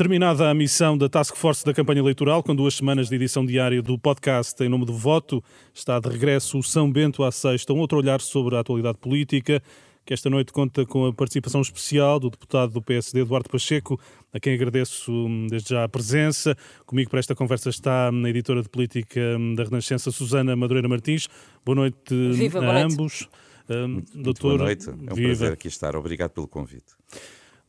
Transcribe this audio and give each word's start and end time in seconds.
Terminada 0.00 0.48
a 0.48 0.54
missão 0.54 0.96
da 0.96 1.10
Task 1.10 1.36
Force 1.36 1.62
da 1.62 1.74
campanha 1.74 2.00
eleitoral, 2.00 2.42
com 2.42 2.56
duas 2.56 2.72
semanas 2.72 3.10
de 3.10 3.16
edição 3.16 3.44
diária 3.44 3.82
do 3.82 3.98
podcast 3.98 4.64
Em 4.64 4.66
Nome 4.66 4.86
do 4.86 4.94
Voto, 4.94 5.44
está 5.74 6.00
de 6.00 6.08
regresso 6.08 6.56
o 6.56 6.62
São 6.62 6.90
Bento 6.90 7.22
à 7.22 7.30
Sexta, 7.30 7.74
um 7.74 7.80
outro 7.80 7.98
olhar 7.98 8.18
sobre 8.22 8.56
a 8.56 8.60
atualidade 8.60 8.96
política, 8.96 9.62
que 10.06 10.14
esta 10.14 10.30
noite 10.30 10.54
conta 10.54 10.86
com 10.86 11.04
a 11.04 11.12
participação 11.12 11.60
especial 11.60 12.18
do 12.18 12.30
deputado 12.30 12.72
do 12.72 12.80
PSD, 12.80 13.20
Eduardo 13.20 13.50
Pacheco, 13.50 14.00
a 14.32 14.40
quem 14.40 14.54
agradeço 14.54 15.12
hum, 15.12 15.46
desde 15.50 15.68
já 15.68 15.84
a 15.84 15.88
presença. 15.88 16.56
Comigo 16.86 17.10
para 17.10 17.20
esta 17.20 17.34
conversa 17.34 17.68
está 17.68 18.08
a 18.08 18.28
editora 18.30 18.62
de 18.62 18.70
política 18.70 19.20
hum, 19.38 19.54
da 19.54 19.64
Renascença, 19.64 20.10
Susana 20.10 20.56
Madureira 20.56 20.88
Martins. 20.88 21.28
Boa 21.62 21.76
noite 21.76 22.14
Viva, 22.32 22.58
a 22.58 22.62
boa 22.62 22.72
noite. 22.72 22.94
ambos. 22.94 23.28
Hum, 23.68 23.88
muito, 23.88 24.16
doutor, 24.16 24.56
boa 24.56 24.64
noite, 24.64 24.88
é 24.88 24.92
um 24.92 25.14
viva. 25.14 25.28
prazer 25.28 25.52
aqui 25.52 25.68
estar. 25.68 25.94
Obrigado 25.94 26.30
pelo 26.30 26.48
convite. 26.48 26.94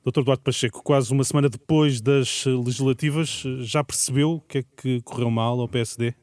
Doutor 0.03 0.23
Duarte 0.23 0.43
Pacheco, 0.43 0.81
quase 0.81 1.11
uma 1.11 1.23
semana 1.23 1.47
depois 1.47 2.01
das 2.01 2.45
legislativas, 2.45 3.43
já 3.59 3.83
percebeu 3.83 4.31
o 4.31 4.41
que 4.41 4.57
é 4.57 4.63
que 4.63 5.01
correu 5.01 5.29
mal 5.29 5.59
ao 5.59 5.67
PSD? 5.67 6.15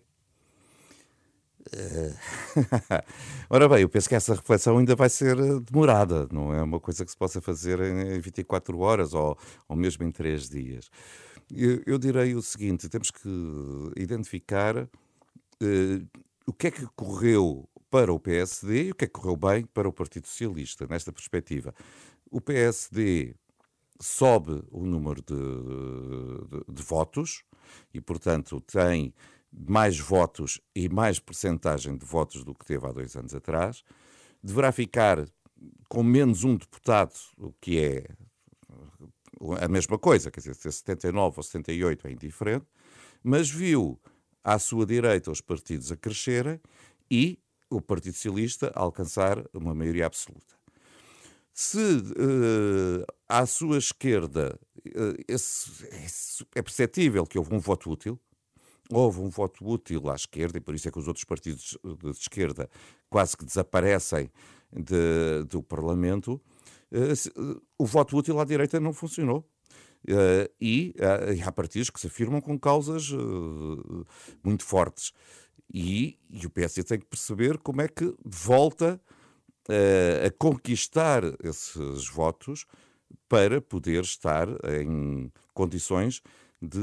Eh, 1.73 2.12
ora 3.48 3.68
bem, 3.68 3.82
eu 3.82 3.88
penso 3.88 4.09
que 4.09 4.16
essa 4.16 4.34
reflexão 4.34 4.78
ainda 4.78 4.96
vai 4.96 5.09
ser 5.09 5.38
eh, 5.38 5.60
demorada, 5.60 6.27
não 6.32 6.52
é 6.52 6.60
uma 6.60 6.80
coisa 6.80 7.04
que 7.04 7.10
se 7.12 7.16
possa 7.16 7.41
fazer 7.41 7.78
em 7.80 8.18
24 8.18 8.77
horas 8.80 9.14
ou, 9.14 9.38
ou 9.68 9.77
mesmo 9.77 10.02
em 10.04 10.10
3 10.10 10.48
dias. 10.48 10.90
Eu, 11.48 11.80
eu 11.87 11.98
direi 11.98 12.34
o 12.34 12.42
seguinte: 12.42 12.88
temos 12.88 13.12
que 13.12 13.29
identificar 13.96 14.76
uh, 14.76 14.88
o 16.46 16.52
que 16.52 16.66
é 16.66 16.70
que 16.70 16.87
correu 16.96 17.68
para 17.90 18.12
o 18.12 18.18
PSD 18.18 18.88
e 18.88 18.90
o 18.90 18.95
que 18.95 19.04
é 19.04 19.09
que 19.09 19.15
correu 19.15 19.37
bem 19.37 19.65
para 19.66 19.88
o 19.88 19.92
Partido 19.92 20.26
Socialista, 20.26 20.87
nesta 20.88 21.12
perspectiva. 21.12 21.74
O 22.30 22.40
PSD 22.40 23.34
sobe 24.01 24.62
o 24.70 24.84
número 24.84 25.23
de, 25.23 25.34
de, 25.34 26.73
de 26.73 26.83
votos 26.83 27.45
e, 27.93 28.01
portanto, 28.01 28.61
tem 28.61 29.12
mais 29.52 29.99
votos 29.99 30.60
e 30.74 30.88
mais 30.88 31.18
percentagem 31.18 31.96
de 31.96 32.05
votos 32.05 32.45
do 32.45 32.55
que 32.55 32.65
teve 32.65 32.87
há 32.87 32.93
dois 32.93 33.16
anos 33.16 33.35
atrás. 33.35 33.82
Deverá 34.43 34.71
ficar 34.73 35.27
com 35.88 36.02
menos 36.02 36.45
um 36.45 36.57
deputado, 36.57 37.15
o 37.37 37.52
que 37.60 37.79
é 37.79 38.05
a 39.60 39.68
mesma 39.68 39.99
coisa, 39.99 40.30
quer 40.30 40.40
dizer, 40.40 40.57
ter 40.57 40.73
79 40.73 41.35
ou 41.38 41.43
78 41.43 42.09
é 42.09 42.12
indiferente, 42.12 42.66
mas 43.23 43.49
viu 43.49 44.01
à 44.43 44.59
sua 44.59 44.85
direita 44.85 45.30
os 45.30 45.40
partidos 45.40 45.93
a 45.93 45.96
crescerem 45.96 46.60
e 47.10 47.38
o 47.71 47.80
Partido 47.80 48.15
Socialista 48.15 48.73
a 48.74 48.80
alcançar 48.80 49.45
uma 49.52 49.74
maioria 49.74 50.07
absoluta. 50.07 50.57
Se 51.60 51.76
uh, 51.76 53.04
à 53.28 53.45
sua 53.45 53.78
esquerda 53.78 54.56
uh, 54.87 55.24
esse, 55.26 55.84
esse, 56.04 56.46
é 56.54 56.62
perceptível 56.62 57.26
que 57.26 57.37
houve 57.37 57.52
um 57.52 57.59
voto 57.59 57.90
útil, 57.90 58.16
houve 58.88 59.18
um 59.18 59.28
voto 59.28 59.68
útil 59.68 60.09
à 60.09 60.15
esquerda, 60.15 60.59
e 60.59 60.60
por 60.60 60.73
isso 60.73 60.87
é 60.87 60.92
que 60.92 61.00
os 61.00 61.09
outros 61.09 61.24
partidos 61.24 61.76
de 61.82 62.10
esquerda 62.10 62.70
quase 63.10 63.37
que 63.37 63.45
desaparecem 63.45 64.31
de, 64.72 65.42
do 65.50 65.60
Parlamento, 65.60 66.41
uh, 66.92 67.60
o 67.76 67.84
voto 67.84 68.16
útil 68.16 68.38
à 68.38 68.44
direita 68.44 68.78
não 68.78 68.93
funcionou. 68.93 69.44
Uh, 70.09 70.47
e, 70.60 70.94
uh, 71.00 71.32
e, 71.32 71.43
há 71.43 71.50
partidos 71.50 71.91
que 71.91 71.98
se 71.98 72.06
afirmam 72.06 72.41
com 72.41 72.56
causas 72.56 73.10
uh, 73.10 74.06
muito 74.44 74.65
fortes. 74.65 75.12
E, 75.75 76.20
e, 76.31 76.47
o 76.47 76.50
PS 76.50 76.84
tem 76.84 77.00
que 77.00 77.06
perceber 77.06 77.59
como 77.59 77.82
é 77.82 77.88
que 77.88 78.15
volta 78.25 79.00
a 80.25 80.31
conquistar 80.38 81.22
esses 81.44 82.09
votos 82.09 82.66
para 83.28 83.61
poder 83.61 84.03
estar 84.03 84.49
em 84.81 85.31
condições 85.53 86.22
de 86.61 86.81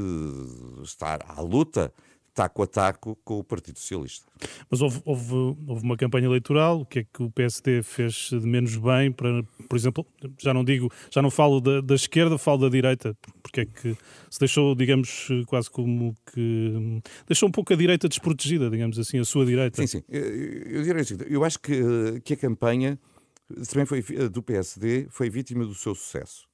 estar 0.82 1.24
à 1.28 1.40
luta 1.40 1.92
taco 2.36 2.62
a 2.62 2.66
taco 2.66 3.18
com 3.24 3.38
o 3.38 3.44
Partido 3.44 3.78
Socialista. 3.78 4.26
Mas 4.70 4.82
houve, 4.82 5.00
houve, 5.06 5.34
houve, 5.66 5.82
uma 5.82 5.96
campanha 5.96 6.26
eleitoral, 6.26 6.82
o 6.82 6.86
que 6.86 6.98
é 6.98 7.04
que 7.04 7.22
o 7.22 7.30
PSD 7.30 7.82
fez 7.82 8.28
de 8.30 8.46
menos 8.46 8.76
bem 8.76 9.10
para, 9.10 9.42
por 9.66 9.74
exemplo, 9.74 10.06
já 10.38 10.52
não 10.52 10.62
digo, 10.62 10.92
já 11.10 11.22
não 11.22 11.30
falo 11.30 11.62
da, 11.62 11.80
da 11.80 11.94
esquerda, 11.94 12.36
falo 12.36 12.58
da 12.58 12.68
direita, 12.68 13.16
porque 13.42 13.62
é 13.62 13.64
que 13.64 13.96
se 14.30 14.38
deixou, 14.38 14.74
digamos, 14.74 15.28
quase 15.46 15.70
como 15.70 16.14
que 16.30 17.00
deixou 17.26 17.48
um 17.48 17.52
pouco 17.52 17.72
a 17.72 17.76
direita 17.76 18.06
desprotegida, 18.06 18.68
digamos 18.68 18.98
assim, 18.98 19.18
a 19.18 19.24
sua 19.24 19.46
direita. 19.46 19.80
Sim, 19.80 19.86
sim, 19.86 20.04
eu, 20.06 20.84
eu 20.84 20.96
eu 21.30 21.44
acho 21.44 21.58
que, 21.58 22.20
que 22.22 22.34
a 22.34 22.36
campanha 22.36 22.98
também 23.70 23.86
foi 23.86 24.02
do 24.28 24.42
PSD 24.42 25.06
foi 25.08 25.30
vítima 25.30 25.64
do 25.64 25.74
seu 25.74 25.94
sucesso. 25.94 26.46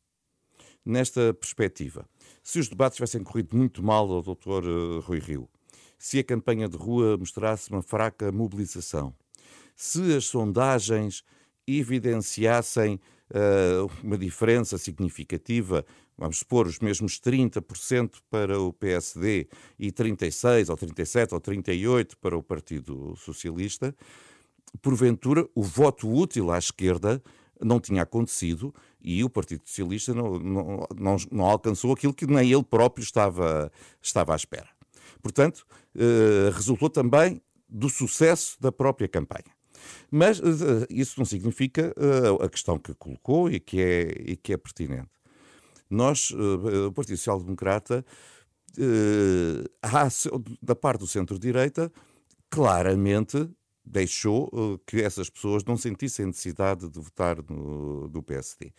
Nesta 0.84 1.34
perspectiva, 1.34 2.09
se 2.42 2.59
os 2.59 2.69
debates 2.69 2.97
tivessem 2.97 3.22
corrido 3.22 3.56
muito 3.56 3.82
mal 3.82 4.10
ao 4.10 4.21
Dr. 4.21 4.65
Eh, 4.65 5.00
Rui 5.04 5.21
Rio, 5.21 5.48
se 6.02 6.18
a 6.18 6.24
campanha 6.24 6.68
de 6.68 6.76
rua 6.76 7.16
mostrasse 7.16 7.70
uma 7.70 7.80
fraca 7.80 8.32
mobilização, 8.32 9.14
se 9.76 10.16
as 10.16 10.24
sondagens 10.24 11.22
evidenciassem 11.64 12.98
uh, 13.30 13.88
uma 14.02 14.18
diferença 14.18 14.76
significativa, 14.78 15.86
vamos 16.18 16.38
supor, 16.38 16.66
os 16.66 16.80
mesmos 16.80 17.20
30% 17.20 18.14
para 18.28 18.60
o 18.60 18.72
PSD 18.72 19.46
e 19.78 19.92
36% 19.92 20.70
ou 20.70 20.76
37% 20.76 21.32
ou 21.34 21.41
38% 21.41 22.16
para 22.20 22.36
o 22.36 22.42
Partido 22.42 23.14
Socialista, 23.16 23.94
porventura 24.82 25.48
o 25.54 25.62
voto 25.62 26.12
útil 26.12 26.50
à 26.50 26.58
esquerda 26.58 27.22
não 27.60 27.78
tinha 27.78 28.02
acontecido 28.02 28.74
e 29.00 29.22
o 29.22 29.30
Partido 29.30 29.62
Socialista 29.66 30.12
não, 30.12 30.36
não, 30.36 30.88
não, 30.98 31.16
não 31.30 31.44
alcançou 31.44 31.92
aquilo 31.92 32.12
que 32.12 32.26
nem 32.26 32.50
ele 32.50 32.64
próprio 32.64 33.04
estava, 33.04 33.70
estava 34.02 34.32
à 34.32 34.36
espera. 34.36 34.81
Portanto, 35.22 35.65
eh, 35.94 36.50
resultou 36.53 36.91
também 36.91 37.41
do 37.69 37.88
sucesso 37.88 38.56
da 38.60 38.72
própria 38.72 39.09
campanha. 39.09 39.55
Mas 40.10 40.41
eh, 40.41 40.87
isso 40.91 41.19
não 41.19 41.25
significa 41.25 41.94
eh, 41.97 42.44
a 42.44 42.49
questão 42.49 42.78
que 42.78 42.93
colocou 42.94 43.49
e 43.49 43.60
que 43.60 43.81
é, 43.81 44.33
e 44.33 44.37
que 44.37 44.53
é 44.53 44.56
pertinente. 44.56 45.10
Nós, 45.88 46.31
o 46.31 46.91
Partido 46.93 47.19
Social 47.19 47.38
Democrata, 47.38 48.03
da 50.62 50.75
parte 50.75 51.00
do 51.00 51.06
centro-direita, 51.06 51.93
claramente 52.49 53.47
deixou 53.84 54.81
que 54.87 55.03
essas 55.03 55.28
pessoas 55.28 55.62
não 55.65 55.77
sentissem 55.77 56.25
necessidade 56.25 56.89
de 56.89 56.99
votar 56.99 57.43
no, 57.43 58.09
do 58.09 58.22
PSD. 58.22 58.72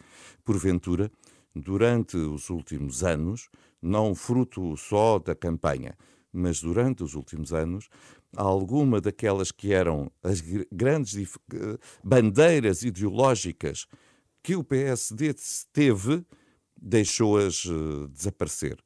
Porventura, 0.44 1.12
durante 1.56 2.18
os 2.18 2.50
últimos 2.50 3.04
anos, 3.04 3.48
não 3.80 4.16
fruto 4.16 4.75
só 4.75 5.20
da 5.20 5.36
campanha, 5.36 5.96
mas 6.33 6.59
durante 6.59 7.03
os 7.03 7.13
últimos 7.13 7.53
anos, 7.53 7.88
alguma 8.35 8.99
daquelas 8.99 9.51
que 9.51 9.71
eram 9.71 10.11
as 10.23 10.41
grandes 10.71 11.38
bandeiras 12.03 12.81
ideológicas 12.81 13.85
que 14.41 14.55
o 14.55 14.63
PSD 14.63 15.33
teve, 15.71 16.25
deixou-as 16.81 17.63
uh, 17.66 18.07
desaparecer, 18.09 18.77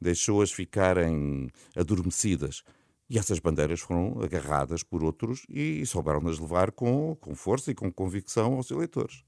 deixou-as 0.00 0.52
ficarem 0.52 1.48
adormecidas. 1.74 2.62
E 3.08 3.18
essas 3.18 3.40
bandeiras 3.40 3.80
foram 3.80 4.22
agarradas 4.22 4.84
por 4.84 5.02
outros 5.02 5.44
e 5.48 5.84
souberam-nas 5.84 6.38
levar 6.38 6.70
com, 6.70 7.16
com 7.16 7.34
força 7.34 7.72
e 7.72 7.74
com 7.74 7.90
convicção 7.90 8.54
aos 8.54 8.70
eleitores. 8.70 9.24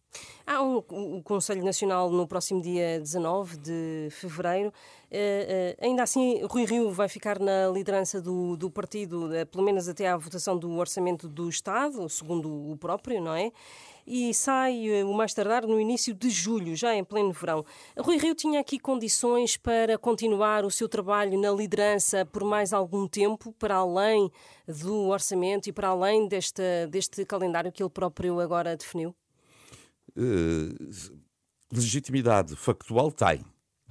Há 0.46 0.60
o, 0.62 0.78
o, 0.78 1.22
Conselho 1.22 1.64
Nacional 1.64 2.10
no 2.10 2.26
próximo 2.26 2.60
dia 2.60 2.98
19 2.98 3.56
de 3.58 4.08
fevereiro. 4.10 4.72
Uh, 5.10 5.76
ainda 5.80 6.02
assim, 6.02 6.42
Rui 6.44 6.64
Rio 6.64 6.90
vai 6.90 7.08
ficar 7.08 7.38
na 7.38 7.68
liderança 7.68 8.20
do, 8.20 8.56
do 8.56 8.70
partido, 8.70 9.26
uh, 9.26 9.46
pelo 9.46 9.62
menos 9.62 9.88
até 9.88 10.08
à 10.08 10.16
votação 10.16 10.58
do 10.58 10.70
Orçamento 10.72 11.28
do 11.28 11.48
Estado, 11.48 12.08
segundo 12.08 12.48
o 12.70 12.76
próprio, 12.76 13.22
não 13.22 13.34
é? 13.34 13.52
E 14.04 14.34
sai 14.34 15.02
o 15.04 15.12
mais 15.14 15.32
tardar 15.32 15.64
no 15.64 15.80
início 15.80 16.12
de 16.12 16.28
julho, 16.28 16.74
já 16.74 16.92
em 16.92 17.04
pleno 17.04 17.32
verão. 17.32 17.64
Rui 17.96 18.18
Rio 18.18 18.34
tinha 18.34 18.58
aqui 18.58 18.78
condições 18.80 19.56
para 19.56 19.96
continuar 19.96 20.64
o 20.64 20.72
seu 20.72 20.88
trabalho 20.88 21.40
na 21.40 21.52
liderança 21.52 22.26
por 22.26 22.42
mais 22.42 22.72
algum 22.72 23.06
tempo, 23.06 23.52
para 23.52 23.76
além 23.76 24.28
do 24.66 25.06
orçamento 25.06 25.68
e 25.68 25.72
para 25.72 25.88
além 25.88 26.26
deste 26.26 27.24
calendário 27.28 27.70
que 27.70 27.80
ele 27.80 27.90
próprio 27.90 28.40
agora 28.40 28.76
definiu? 28.76 29.14
Uh, 30.16 31.22
legitimidade 31.72 32.56
factual 32.56 33.10
tem. 33.10 33.44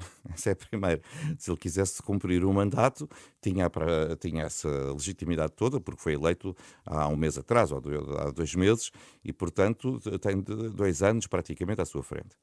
Essa 0.34 0.50
é 0.50 0.54
a 0.54 0.56
primeira. 0.56 1.02
Se 1.38 1.52
ele 1.52 1.58
quisesse 1.58 2.02
cumprir 2.02 2.44
o 2.44 2.54
mandato, 2.54 3.10
tinha, 3.42 3.70
para, 3.70 4.16
tinha 4.18 4.44
essa 4.44 4.70
legitimidade 4.94 5.54
toda, 5.54 5.80
porque 5.80 6.02
foi 6.02 6.14
eleito 6.14 6.56
há 6.86 7.08
um 7.08 7.16
mês 7.16 7.38
atrás, 7.38 7.72
ou 7.72 7.82
há 8.20 8.32
dois 8.32 8.54
meses, 8.56 8.92
e, 9.24 9.32
portanto, 9.32 10.00
tem 10.20 10.42
dois 10.42 11.02
anos 11.02 11.28
praticamente 11.28 11.82
à 11.82 11.86
sua 11.86 12.04
frente. 12.04 12.36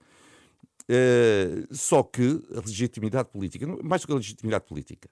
Uh, 0.84 1.74
só 1.74 2.02
que 2.02 2.42
a 2.54 2.60
legitimidade 2.60 3.28
política, 3.28 3.66
mais 3.82 4.02
do 4.02 4.06
que 4.06 4.12
a 4.12 4.16
legitimidade 4.16 4.64
política, 4.64 5.08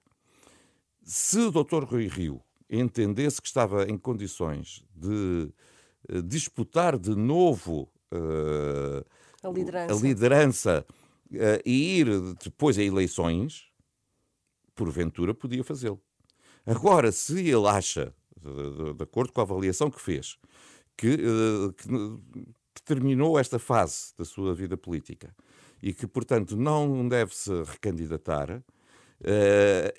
se 1.03 1.39
o 1.39 1.51
Dr. 1.51 1.83
Rui 1.83 2.07
Rio 2.07 2.41
entendesse 2.69 3.41
que 3.41 3.47
estava 3.47 3.85
em 3.85 3.97
condições 3.97 4.83
de 4.95 5.51
uh, 6.09 6.21
disputar 6.23 6.97
de 6.97 7.15
novo 7.15 7.89
a 9.43 9.49
liderança, 9.49 9.93
a 9.93 9.97
liderança 9.97 10.85
uh, 11.31 11.61
e 11.65 11.99
ir 11.99 12.07
depois 12.43 12.77
a 12.77 12.83
eleições, 12.83 13.65
porventura 14.75 15.33
podia 15.33 15.63
fazê-lo. 15.63 16.01
Agora, 16.65 17.11
se 17.11 17.39
ele 17.39 17.67
acha, 17.67 18.13
de, 18.39 18.93
de, 18.93 19.03
acordo 19.03 19.31
com 19.31 19.41
a 19.41 19.43
avaliação 19.43 19.89
que 19.89 20.01
fez, 20.01 20.37
que, 20.95 21.15
uh, 21.15 21.73
que, 21.73 21.87
que, 22.73 22.81
terminou 22.83 23.39
esta 23.39 23.59
fase 23.59 24.13
da 24.17 24.25
sua 24.25 24.53
vida 24.53 24.77
política 24.77 25.35
e 25.81 25.93
que, 25.93 26.07
portanto, 26.07 26.55
não 26.55 27.07
deve 27.07 27.35
se 27.35 27.51
recandidatar, 27.63 28.51
uh, 28.51 28.63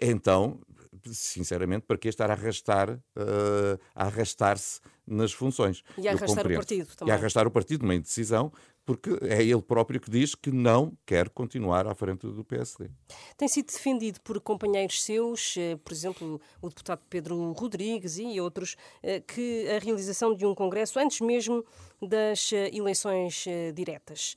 então, 0.00 0.60
sinceramente, 1.06 1.86
para 1.86 1.98
que 1.98 2.08
estar 2.08 2.30
a 2.30 2.34
arrastar, 2.34 2.90
uh, 2.90 3.78
a 3.94 4.04
arrastar-se 4.06 4.80
nas 5.06 5.32
funções? 5.32 5.82
E 5.96 6.08
a 6.08 6.12
arrastar 6.12 6.46
o 6.46 6.54
partido 6.54 6.96
também. 6.96 7.08
E 7.08 7.12
a 7.12 7.14
arrastar 7.14 7.46
o 7.46 7.50
partido 7.50 7.82
numa 7.82 7.94
indecisão 7.94 8.52
porque 8.88 9.10
é 9.20 9.42
ele 9.42 9.60
próprio 9.60 10.00
que 10.00 10.10
diz 10.10 10.34
que 10.34 10.50
não 10.50 10.96
quer 11.04 11.28
continuar 11.28 11.86
à 11.86 11.94
frente 11.94 12.26
do 12.26 12.42
PSD. 12.42 12.88
Tem 13.36 13.46
sido 13.46 13.66
defendido 13.66 14.18
por 14.22 14.40
companheiros 14.40 15.04
seus, 15.04 15.56
eh, 15.58 15.76
por 15.84 15.92
exemplo, 15.92 16.40
o 16.62 16.70
deputado 16.70 17.02
Pedro 17.10 17.52
Rodrigues 17.52 18.16
e 18.16 18.40
outros, 18.40 18.76
eh, 19.02 19.20
que 19.20 19.68
a 19.68 19.78
realização 19.78 20.34
de 20.34 20.46
um 20.46 20.54
congresso 20.54 20.98
antes 20.98 21.20
mesmo 21.20 21.62
das 22.00 22.52
eh, 22.52 22.70
eleições 22.74 23.44
diretas, 23.74 24.36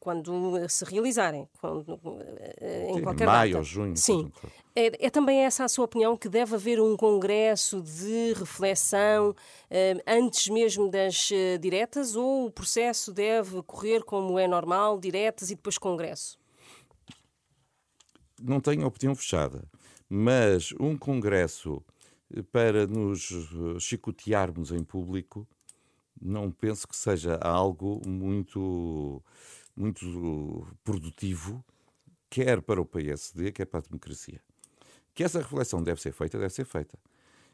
quando 0.00 0.68
se 0.68 0.84
realizarem, 0.84 1.48
quando, 1.60 1.98
em 2.88 2.94
Sim, 2.94 3.02
qualquer 3.02 3.26
maio 3.26 3.52
data. 3.52 3.58
ou 3.58 3.64
junho. 3.64 3.96
Sim. 3.96 4.32
É, 4.74 5.06
é, 5.06 5.10
também 5.10 5.44
essa 5.44 5.64
a 5.64 5.68
sua 5.68 5.84
opinião 5.84 6.16
que 6.16 6.28
deve 6.28 6.56
haver 6.56 6.80
um 6.80 6.96
congresso 6.96 7.80
de 7.80 8.32
reflexão 8.32 9.36
antes 10.06 10.48
mesmo 10.48 10.90
das 10.90 11.28
diretas 11.60 12.16
ou 12.16 12.46
o 12.46 12.50
processo 12.50 12.92
processo 12.92 13.12
deve 13.12 13.62
correr 13.62 14.02
como 14.04 14.38
é 14.38 14.46
normal, 14.46 14.98
diretas 14.98 15.50
e 15.50 15.54
depois 15.54 15.78
congresso? 15.78 16.38
Não 18.40 18.60
tenho 18.60 18.86
opinião 18.86 19.14
fechada, 19.14 19.64
mas 20.08 20.72
um 20.80 20.96
congresso 20.96 21.82
para 22.50 22.86
nos 22.86 23.30
chicotearmos 23.78 24.72
em 24.72 24.82
público 24.82 25.46
não 26.22 26.50
penso 26.50 26.86
que 26.86 26.96
seja 26.96 27.36
algo 27.36 28.00
muito, 28.06 29.22
muito 29.76 30.66
produtivo, 30.84 31.64
quer 32.30 32.62
para 32.62 32.80
o 32.80 32.86
PSD, 32.86 33.52
quer 33.52 33.66
para 33.66 33.80
a 33.80 33.82
democracia. 33.82 34.40
Que 35.14 35.24
essa 35.24 35.40
reflexão 35.40 35.82
deve 35.82 36.00
ser 36.00 36.12
feita, 36.12 36.38
deve 36.38 36.54
ser 36.54 36.64
feita. 36.64 36.98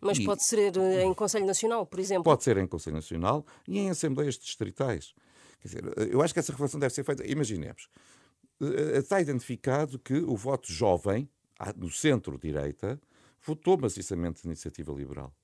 Mas 0.00 0.18
e... 0.18 0.24
pode 0.24 0.44
ser 0.44 0.76
eh, 0.76 1.04
em 1.04 1.14
Conselho 1.14 1.46
Nacional, 1.46 1.84
por 1.86 1.98
exemplo? 1.98 2.24
Pode 2.24 2.44
ser 2.44 2.56
em 2.56 2.66
Conselho 2.66 2.96
Nacional 2.96 3.44
e 3.66 3.78
em 3.78 3.90
Assembleias 3.90 4.38
Distritais. 4.38 5.14
Quer 5.60 5.68
dizer, 5.68 6.12
eu 6.12 6.22
acho 6.22 6.32
que 6.32 6.38
essa 6.38 6.52
reflexão 6.52 6.78
deve 6.78 6.94
ser 6.94 7.02
feita. 7.02 7.26
Imaginemos, 7.26 7.88
eh, 8.60 8.98
está 8.98 9.20
identificado 9.20 9.98
que 9.98 10.14
o 10.14 10.36
voto 10.36 10.72
jovem, 10.72 11.28
no 11.76 11.90
centro-direita, 11.90 13.00
votou 13.44 13.76
maciçamente 13.76 14.42
de 14.42 14.48
iniciativa 14.48 14.92
liberal. 14.92 15.34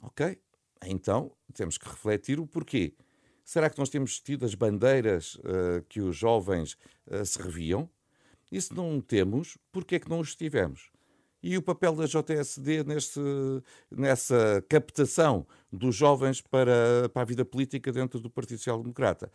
Ok? 0.00 0.38
Então, 0.84 1.32
temos 1.54 1.78
que 1.78 1.88
refletir 1.88 2.38
o 2.38 2.46
porquê. 2.46 2.94
Será 3.44 3.70
que 3.70 3.78
nós 3.78 3.88
temos 3.88 4.20
tido 4.20 4.44
as 4.44 4.54
bandeiras 4.54 5.36
uh, 5.36 5.82
que 5.88 6.00
os 6.00 6.16
jovens 6.16 6.76
uh, 7.06 7.24
se 7.24 7.40
reviam? 7.40 7.88
E 8.50 8.60
se 8.60 8.74
não 8.74 9.00
temos, 9.00 9.56
porquê 9.72 9.96
é 9.96 9.98
que 10.00 10.08
não 10.08 10.20
os 10.20 10.34
tivemos? 10.34 10.90
e 11.42 11.56
o 11.56 11.62
papel 11.62 11.94
da 11.94 12.06
JSD 12.06 12.82
nesse, 12.84 13.20
nessa 13.88 14.64
captação 14.68 15.46
dos 15.70 15.94
jovens 15.94 16.40
para, 16.40 17.08
para 17.12 17.22
a 17.22 17.24
vida 17.24 17.44
política 17.44 17.92
dentro 17.92 18.18
do 18.18 18.28
Partido 18.28 18.58
Social 18.58 18.82
Democrata. 18.82 19.30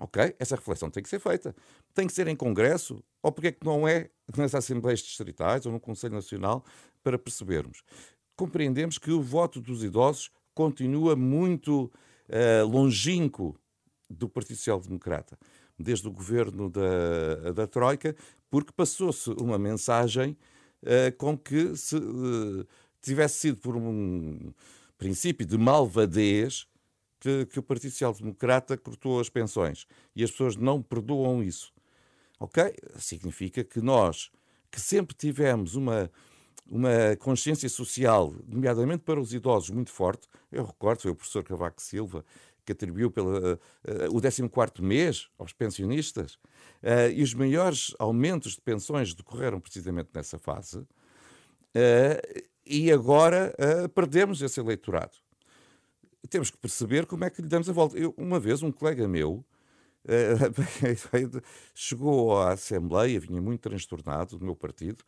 Ok, 0.00 0.34
essa 0.40 0.56
reflexão 0.56 0.90
tem 0.90 1.00
que 1.00 1.08
ser 1.08 1.20
feita. 1.20 1.54
Tem 1.94 2.08
que 2.08 2.12
ser 2.12 2.26
em 2.26 2.34
Congresso, 2.34 3.00
ou 3.22 3.30
porque 3.30 3.48
é 3.48 3.52
que 3.52 3.64
não 3.64 3.86
é 3.86 4.10
nas 4.36 4.52
Assembleias 4.52 4.98
Distritais 4.98 5.64
ou 5.64 5.72
no 5.72 5.78
Conselho 5.78 6.14
Nacional, 6.14 6.64
para 7.04 7.16
percebermos. 7.16 7.84
Compreendemos 8.34 8.98
que 8.98 9.12
o 9.12 9.22
voto 9.22 9.60
dos 9.60 9.84
idosos 9.84 10.32
continua 10.54 11.16
muito 11.16 11.90
uh, 12.28 12.66
longínquo 12.66 13.56
do 14.08 14.28
Partido 14.28 14.56
Social 14.56 14.80
Democrata, 14.80 15.38
desde 15.78 16.06
o 16.06 16.12
governo 16.12 16.70
da, 16.70 17.52
da 17.52 17.66
Troika, 17.66 18.14
porque 18.50 18.72
passou-se 18.72 19.30
uma 19.30 19.58
mensagem 19.58 20.36
uh, 20.82 21.16
com 21.16 21.36
que 21.36 21.76
se 21.76 21.96
uh, 21.96 22.66
tivesse 23.02 23.38
sido 23.38 23.58
por 23.58 23.76
um 23.76 24.52
princípio 24.96 25.46
de 25.46 25.58
malvadez 25.58 26.66
que, 27.20 27.46
que 27.46 27.58
o 27.58 27.62
Partido 27.62 27.90
Social 27.90 28.12
Democrata 28.12 28.76
cortou 28.76 29.18
as 29.18 29.28
pensões. 29.28 29.86
E 30.14 30.22
as 30.22 30.30
pessoas 30.30 30.56
não 30.56 30.82
perdoam 30.82 31.42
isso. 31.42 31.72
Ok? 32.38 32.62
Significa 32.98 33.64
que 33.64 33.80
nós, 33.80 34.30
que 34.70 34.80
sempre 34.80 35.16
tivemos 35.16 35.74
uma, 35.74 36.10
uma 36.66 37.16
consciência 37.18 37.68
social, 37.68 38.34
nomeadamente 38.46 39.02
para 39.04 39.20
os 39.20 39.34
idosos, 39.34 39.70
muito 39.70 39.90
forte. 39.90 40.28
Eu 40.50 40.64
recordo, 40.64 41.02
foi 41.02 41.10
o 41.10 41.14
professor 41.14 41.44
Cavaco 41.44 41.80
Silva 41.80 42.24
que 42.64 42.72
atribuiu 42.72 43.10
pela, 43.10 43.54
uh, 43.54 44.16
o 44.16 44.20
14 44.20 44.82
mês 44.82 45.28
aos 45.38 45.52
pensionistas, 45.52 46.34
uh, 46.34 47.10
e 47.14 47.22
os 47.22 47.34
maiores 47.34 47.94
aumentos 47.98 48.54
de 48.54 48.60
pensões 48.60 49.14
decorreram 49.14 49.60
precisamente 49.60 50.08
nessa 50.14 50.38
fase, 50.38 50.78
uh, 50.78 50.88
e 52.66 52.90
agora 52.90 53.54
perdemos 53.94 54.40
esse 54.40 54.58
eleitorado. 54.58 55.18
Temos 56.30 56.50
que 56.50 56.56
perceber 56.56 57.04
como 57.04 57.22
é 57.22 57.28
que 57.28 57.42
lhe 57.42 57.48
damos 57.48 57.68
a 57.68 57.74
volta. 57.74 57.98
Eu, 57.98 58.14
uma 58.16 58.40
vez, 58.40 58.62
um 58.62 58.72
colega 58.72 59.06
meu 59.06 59.44
chegou 61.74 62.38
à 62.40 62.52
Assembleia, 62.52 63.20
vinha 63.20 63.38
muito 63.38 63.60
transtornado 63.60 64.38
do 64.38 64.44
meu 64.46 64.56
partido, 64.56 65.04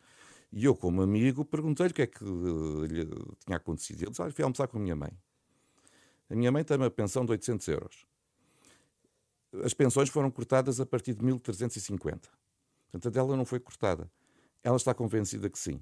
e 0.51 0.65
eu, 0.65 0.75
como 0.75 1.01
amigo, 1.01 1.43
perguntei-lhe 1.43 1.91
o 1.91 1.93
que 1.93 2.01
é 2.01 2.07
que 2.07 2.23
lhe 2.23 3.05
tinha 3.45 3.57
acontecido. 3.57 4.03
Ele 4.03 4.09
disse: 4.11 4.21
ah, 4.21 4.31
fui 4.31 4.43
almoçar 4.43 4.67
com 4.67 4.77
a 4.77 4.81
minha 4.81 4.95
mãe. 4.95 5.11
A 6.29 6.35
minha 6.35 6.51
mãe 6.51 6.63
tem 6.63 6.77
uma 6.77 6.89
pensão 6.89 7.25
de 7.25 7.31
800 7.31 7.67
euros. 7.67 8.05
As 9.63 9.73
pensões 9.73 10.09
foram 10.09 10.29
cortadas 10.29 10.79
a 10.79 10.85
partir 10.85 11.13
de 11.13 11.23
1350. 11.23 12.29
Portanto, 12.91 13.07
a 13.07 13.11
dela 13.11 13.35
não 13.35 13.45
foi 13.45 13.59
cortada. 13.59 14.09
Ela 14.63 14.75
está 14.75 14.93
convencida 14.93 15.49
que 15.49 15.57
sim. 15.57 15.81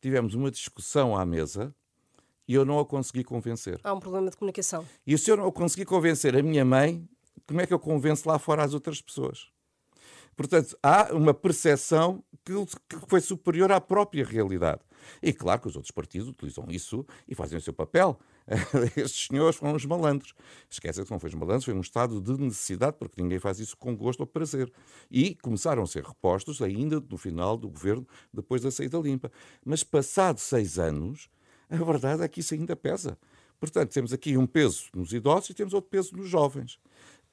Tivemos 0.00 0.34
uma 0.34 0.50
discussão 0.50 1.16
à 1.16 1.24
mesa 1.24 1.74
e 2.46 2.54
eu 2.54 2.64
não 2.64 2.78
a 2.78 2.84
consegui 2.84 3.24
convencer. 3.24 3.80
Há 3.82 3.92
um 3.94 4.00
problema 4.00 4.30
de 4.30 4.36
comunicação. 4.36 4.86
E 5.06 5.16
se 5.16 5.30
eu 5.30 5.36
não 5.36 5.46
a 5.46 5.52
consegui 5.52 5.84
convencer 5.84 6.36
a 6.36 6.42
minha 6.42 6.64
mãe, 6.64 7.08
como 7.46 7.60
é 7.60 7.66
que 7.66 7.72
eu 7.72 7.78
convenço 7.78 8.28
lá 8.28 8.38
fora 8.38 8.64
as 8.64 8.74
outras 8.74 9.00
pessoas? 9.00 9.48
Portanto, 10.36 10.76
há 10.82 11.12
uma 11.14 11.32
percepção 11.32 12.22
que 12.44 12.96
foi 13.08 13.20
superior 13.20 13.72
à 13.72 13.80
própria 13.80 14.24
realidade. 14.24 14.80
E 15.22 15.32
claro 15.32 15.60
que 15.60 15.68
os 15.68 15.76
outros 15.76 15.90
partidos 15.90 16.28
utilizam 16.28 16.66
isso 16.68 17.06
e 17.26 17.34
fazem 17.34 17.58
o 17.58 17.60
seu 17.60 17.72
papel. 17.72 18.18
Estes 18.96 19.26
senhores 19.28 19.56
foram 19.56 19.74
os 19.74 19.84
malandros. 19.84 20.34
Esquecem 20.68 21.04
que 21.04 21.10
não 21.10 21.18
foi 21.18 21.30
os 21.30 21.34
malandros, 21.34 21.64
foi 21.64 21.74
um 21.74 21.80
estado 21.80 22.20
de 22.20 22.32
necessidade, 22.40 22.96
porque 22.98 23.22
ninguém 23.22 23.38
faz 23.38 23.58
isso 23.58 23.76
com 23.76 23.96
gosto 23.96 24.20
ou 24.20 24.26
prazer. 24.26 24.70
E 25.10 25.34
começaram 25.36 25.82
a 25.82 25.86
ser 25.86 26.04
repostos 26.04 26.60
ainda 26.60 27.00
no 27.00 27.16
final 27.16 27.56
do 27.56 27.68
governo, 27.68 28.06
depois 28.32 28.62
da 28.62 28.70
saída 28.70 28.98
limpa. 28.98 29.30
Mas 29.64 29.82
passados 29.82 30.42
seis 30.42 30.78
anos, 30.78 31.28
a 31.70 31.76
verdade 31.76 32.22
é 32.22 32.28
que 32.28 32.40
isso 32.40 32.54
ainda 32.54 32.76
pesa. 32.76 33.18
Portanto, 33.58 33.92
temos 33.92 34.12
aqui 34.12 34.36
um 34.36 34.46
peso 34.46 34.84
nos 34.94 35.12
idosos 35.12 35.50
e 35.50 35.54
temos 35.54 35.72
outro 35.72 35.90
peso 35.90 36.14
nos 36.16 36.28
jovens, 36.28 36.78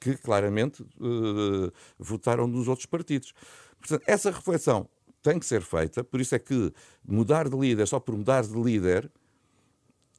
que 0.00 0.16
claramente 0.16 0.82
uh, 0.82 1.70
votaram 1.98 2.46
nos 2.46 2.68
outros 2.68 2.86
partidos. 2.86 3.34
Portanto, 3.78 4.02
essa 4.06 4.30
reflexão 4.30 4.88
tem 5.22 5.38
que 5.38 5.46
ser 5.46 5.62
feita, 5.62 6.02
por 6.02 6.20
isso 6.20 6.34
é 6.34 6.38
que 6.38 6.72
mudar 7.06 7.48
de 7.48 7.56
líder 7.56 7.86
só 7.86 8.00
por 8.00 8.16
mudar 8.16 8.42
de 8.42 8.60
líder 8.60 9.10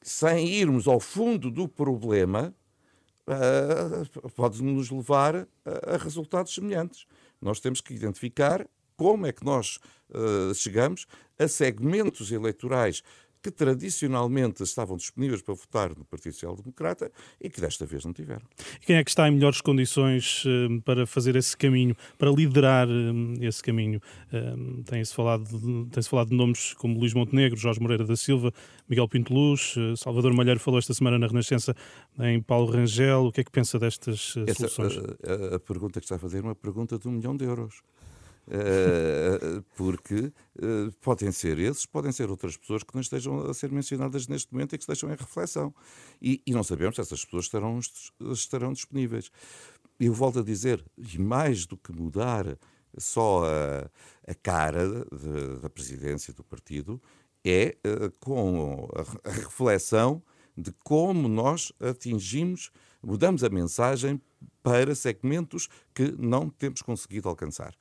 sem 0.02 0.48
irmos 0.50 0.88
ao 0.88 1.00
fundo 1.00 1.50
do 1.50 1.68
problema, 1.68 2.54
uh, 3.28 4.32
pode 4.32 4.62
nos 4.62 4.92
levar 4.92 5.48
a, 5.66 5.98
resultados 5.98 6.54
semelhantes. 6.54 7.06
Nós 7.42 7.60
temos 7.60 7.80
que 7.80 7.94
identificar 7.94 8.68
como 8.98 9.26
é 9.26 9.32
que 9.32 9.46
nós 9.46 9.80
uh, 10.10 10.54
chegamos 10.54 11.08
a 11.40 11.48
segmentos 11.48 12.32
eleitorais 12.32 13.02
que 13.44 13.52
tradicionalmente 13.52 14.64
estavam 14.64 14.96
disponíveis 14.96 15.42
para 15.42 15.54
votar 15.54 15.90
no 15.98 16.06
Partido 16.06 16.32
Social 16.32 16.56
Democrata 16.56 17.12
e 17.42 17.50
que 17.50 17.60
desta 17.60 17.86
vez 17.86 18.06
não 18.06 18.14
tiveram. 18.14 18.46
E 18.82 18.86
quem 18.86 18.96
é 18.96 19.04
que 19.04 19.10
está 19.10 19.28
em 19.28 19.32
melhores 19.32 19.60
condições 19.60 20.46
uh, 20.46 20.82
para 20.84 21.06
fazer 21.06 21.36
esse 21.36 21.56
caminho, 21.58 21.94
para 22.18 22.32
liderar 22.32 22.88
uh, 22.88 23.44
esse 23.44 23.62
caminho? 23.62 24.02
Uh, 24.32 24.82
Tem-se 24.84 25.14
falado, 25.14 25.44
de, 25.44 25.90
tem 25.90 26.02
falado 26.04 26.30
de 26.30 26.36
nomes 26.36 26.74
como 26.76 26.98
Luís 26.98 27.14
Montenegro, 27.14 27.60
Jorge 27.60 27.82
Moreira 27.82 28.06
da 28.06 28.16
Silva, 28.16 28.54
Miguel 28.88 29.10
Pinto 29.10 29.34
Luz, 29.34 29.76
Salvador 29.98 30.34
Malheiro 30.34 30.60
falou 30.60 30.80
esta 30.80 30.94
semana 30.94 31.20
na 31.20 31.28
Renascença 31.28 31.76
em 32.20 32.42
Paulo 32.42 32.72
Rangel. 32.72 33.26
O 33.26 33.32
que 33.32 33.42
é 33.42 33.44
que 33.44 33.52
pensa 33.52 33.78
destas 33.78 34.36
Essa, 34.48 34.70
soluções? 34.70 34.98
A, 34.98 35.54
a, 35.54 35.56
a 35.56 35.60
pergunta 35.60 36.00
que 36.00 36.06
está 36.06 36.16
a 36.16 36.20
fazer 36.20 36.38
é 36.38 36.42
uma 36.42 36.56
pergunta 36.56 36.98
de 36.98 37.08
um 37.08 37.12
milhão 37.12 37.36
de 37.36 37.44
euros. 37.44 37.82
Uh, 38.46 39.64
porque 39.78 40.16
uh, 40.16 40.92
podem 41.02 41.32
ser 41.32 41.58
esses, 41.60 41.86
podem 41.86 42.12
ser 42.12 42.30
outras 42.30 42.58
pessoas 42.58 42.84
que 42.84 42.94
não 42.94 43.02
estejam 43.02 43.50
a 43.50 43.54
ser 43.54 43.72
mencionadas 43.72 44.28
neste 44.28 44.52
momento 44.52 44.76
e 44.76 44.78
que 44.78 44.84
estejam 44.84 45.10
em 45.10 45.16
reflexão. 45.16 45.74
E, 46.22 46.42
e 46.46 46.52
não 46.52 46.64
sabemos 46.64 46.96
se 46.96 47.02
essas 47.02 47.24
pessoas 47.24 47.46
estarão, 47.46 47.80
estarão 48.34 48.74
disponíveis. 48.74 49.32
Eu 50.00 50.14
volto 50.14 50.40
a 50.40 50.44
dizer, 50.44 50.84
e 50.98 51.18
mais 51.18 51.66
do 51.66 51.78
que 51.78 51.94
mudar 51.94 52.58
só 52.98 53.44
a, 53.46 53.90
a 54.30 54.36
cara 54.36 55.06
de, 55.06 55.62
da 55.62 55.70
presidência 55.70 56.34
do 56.34 56.44
partido, 56.44 57.02
é 57.46 57.78
uh, 57.86 58.12
com 58.20 58.90
a, 58.94 59.30
a 59.30 59.32
reflexão 59.32 60.22
de 60.56 60.72
como 60.84 61.28
nós 61.28 61.72
atingimos, 61.80 62.72
mudamos 63.02 63.44
a 63.44 63.50
mensagem 63.50 64.22
para 64.62 64.94
segmentos 64.96 65.68
que 65.94 66.12
não 66.18 66.50
temos 66.50 66.82
conseguido 66.82 67.28
alcançar. 67.28 67.74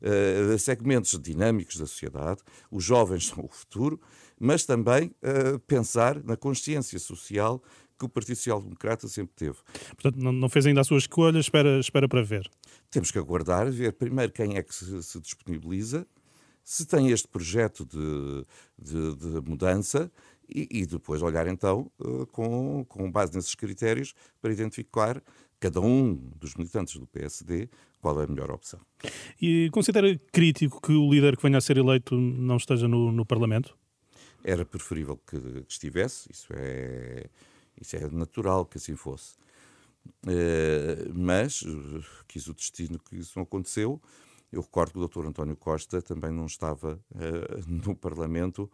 Uh, 0.00 0.58
segmentos 0.58 1.18
dinâmicos 1.20 1.76
da 1.76 1.86
sociedade, 1.86 2.40
os 2.70 2.84
jovens 2.84 3.26
são 3.26 3.44
o 3.44 3.48
futuro, 3.48 4.00
mas 4.38 4.64
também 4.64 5.12
uh, 5.22 5.58
pensar 5.60 6.22
na 6.22 6.36
consciência 6.36 6.98
social 6.98 7.62
que 7.98 8.04
o 8.04 8.08
Partido 8.08 8.36
Social 8.36 8.62
Democrata 8.62 9.08
sempre 9.08 9.34
teve. 9.34 9.58
Portanto, 10.00 10.16
não 10.18 10.48
fez 10.48 10.66
ainda 10.66 10.80
a 10.80 10.84
sua 10.84 10.98
escolha, 10.98 11.38
espera, 11.38 11.80
espera 11.80 12.08
para 12.08 12.22
ver. 12.22 12.48
Temos 12.90 13.10
que 13.10 13.18
aguardar, 13.18 13.70
ver 13.70 13.92
primeiro 13.92 14.32
quem 14.32 14.56
é 14.56 14.62
que 14.62 14.74
se, 14.74 15.02
se 15.02 15.20
disponibiliza, 15.20 16.06
se 16.62 16.86
tem 16.86 17.10
este 17.10 17.26
projeto 17.26 17.84
de, 17.84 18.44
de, 18.78 19.16
de 19.16 19.48
mudança 19.48 20.12
e, 20.48 20.68
e, 20.70 20.86
depois 20.86 21.22
olhar 21.22 21.46
então 21.46 21.90
uh, 21.98 22.26
com, 22.26 22.84
com 22.88 23.10
base 23.10 23.34
nesses 23.34 23.54
critérios 23.54 24.14
para 24.40 24.52
identificar 24.52 25.22
cada 25.58 25.80
um 25.80 26.14
dos 26.36 26.54
militantes 26.54 26.96
do 26.96 27.06
PSD 27.06 27.68
qual 28.00 28.20
é 28.20 28.24
a 28.24 28.26
melhor 28.26 28.50
opção. 28.50 28.80
E 29.40 29.70
considera 29.70 30.18
crítico 30.32 30.80
que 30.80 30.92
o 30.92 31.10
líder 31.10 31.36
que 31.36 31.42
venha 31.42 31.58
a 31.58 31.60
ser 31.60 31.76
eleito 31.76 32.14
não 32.14 32.56
esteja 32.56 32.88
no, 32.88 33.12
no 33.12 33.24
Parlamento? 33.24 33.76
Era 34.44 34.64
preferível 34.64 35.16
que, 35.16 35.38
que 35.38 35.72
estivesse, 35.72 36.30
isso 36.30 36.48
é, 36.52 37.26
isso 37.80 37.96
é 37.96 38.08
natural 38.10 38.64
que 38.64 38.78
assim 38.78 38.96
fosse. 38.96 39.34
Uh, 40.24 41.12
mas 41.14 41.62
uh, 41.62 42.02
quis 42.26 42.46
o 42.46 42.54
destino 42.54 42.98
que 42.98 43.16
isso 43.16 43.32
não 43.36 43.42
aconteceu. 43.42 44.00
Eu 44.50 44.62
recordo 44.62 44.92
que 44.92 44.98
o 44.98 45.08
Dr. 45.08 45.28
António 45.28 45.56
Costa 45.56 46.00
também 46.00 46.30
não 46.30 46.46
estava 46.46 46.98
uh, 47.10 47.64
no 47.66 47.94
Parlamento 47.94 48.70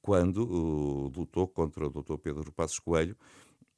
quando 0.00 0.44
lutou 1.14 1.46
contra 1.46 1.86
o 1.86 1.90
Dr. 1.90 2.16
Pedro 2.16 2.50
Passos 2.52 2.80
Coelho 2.80 3.16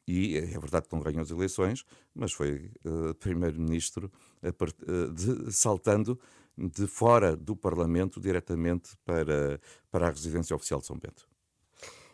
e 0.07 0.37
é 0.37 0.59
verdade 0.59 0.87
que 0.87 0.95
não 0.95 1.03
ganhou 1.03 1.23
as 1.23 1.31
eleições, 1.31 1.85
mas 2.15 2.33
foi 2.33 2.71
uh, 2.85 3.15
primeiro-ministro 3.15 4.13
uh, 4.43 5.51
saltando 5.51 6.19
de 6.57 6.87
fora 6.87 7.35
do 7.35 7.57
Parlamento 7.57 8.21
diretamente 8.21 8.97
para, 9.05 9.61
para 9.91 10.07
a 10.07 10.11
residência 10.11 10.55
oficial 10.55 10.81
de 10.81 10.87
São 10.87 10.97
Bento. 10.97 11.27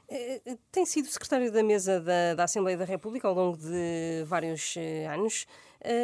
Eh, 0.09 0.57
tem 0.73 0.87
sido 0.87 1.09
secretário 1.09 1.53
da 1.53 1.63
mesa 1.63 2.01
da, 2.01 2.35
da, 2.35 2.45
Assembleia 2.45 2.79
da 2.79 2.85
República 2.85 3.29
ao 3.29 3.35
longo 3.35 3.59
de 3.59 4.25
vários 4.27 4.75
anos. 5.13 5.47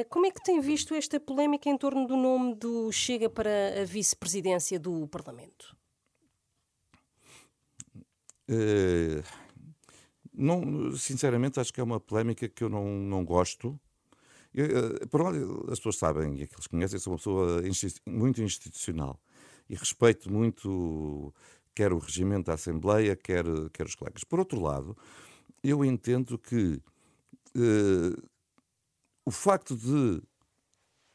Como 0.09 0.27
é 0.27 0.31
que 0.31 0.43
tem 0.45 0.61
visto 0.61 0.95
esta 0.95 1.19
polémica 1.19 1.69
em 1.69 1.77
torno 1.77 2.07
do 2.07 2.17
nome 2.17 2.55
do 2.55 2.93
Chega 2.93 3.29
para 3.29 3.83
a 3.83 3.85
vice-presidência 3.85 4.79
do 4.79 5.09
Parlamento? 5.09 5.77
Uh 8.49 9.46
não, 10.37 10.95
sinceramente, 10.97 11.59
acho 11.59 11.73
que 11.73 11.81
é 11.81 11.85
uma 11.85 11.99
polémica 11.99 12.49
que 12.49 12.63
eu 12.63 12.69
não, 12.69 12.85
não 12.87 13.25
gosto. 13.25 13.79
Eu, 14.55 14.65
eh, 14.65 15.07
por 15.07 15.23
onde 15.23 15.39
as 15.71 15.79
pessoas 15.79 15.97
sabem 15.97 16.39
e 16.39 16.43
aqueles 16.43 16.67
que 16.67 16.71
conhecem, 16.71 16.99
sou 16.99 17.13
uma 17.13 17.19
pessoa 17.19 17.63
muito 18.07 18.43
institucional 18.43 19.21
e 19.69 19.75
respeito 19.75 20.31
muito 20.31 21.33
quer 21.77 21.93
o 21.93 21.99
regimento 21.99 22.47
da 22.47 22.55
Assembleia, 22.55 23.15
quer, 23.15 23.45
quer 23.73 23.87
os 23.87 23.95
colegas. 23.95 24.25
Por 24.25 24.39
outro 24.39 24.59
lado, 24.61 24.97
eu 25.63 25.85
entendo 25.85 26.39
que 26.39 26.81
uh, 27.55 28.29
o 29.27 29.31
facto 29.31 29.77
de 29.77 30.23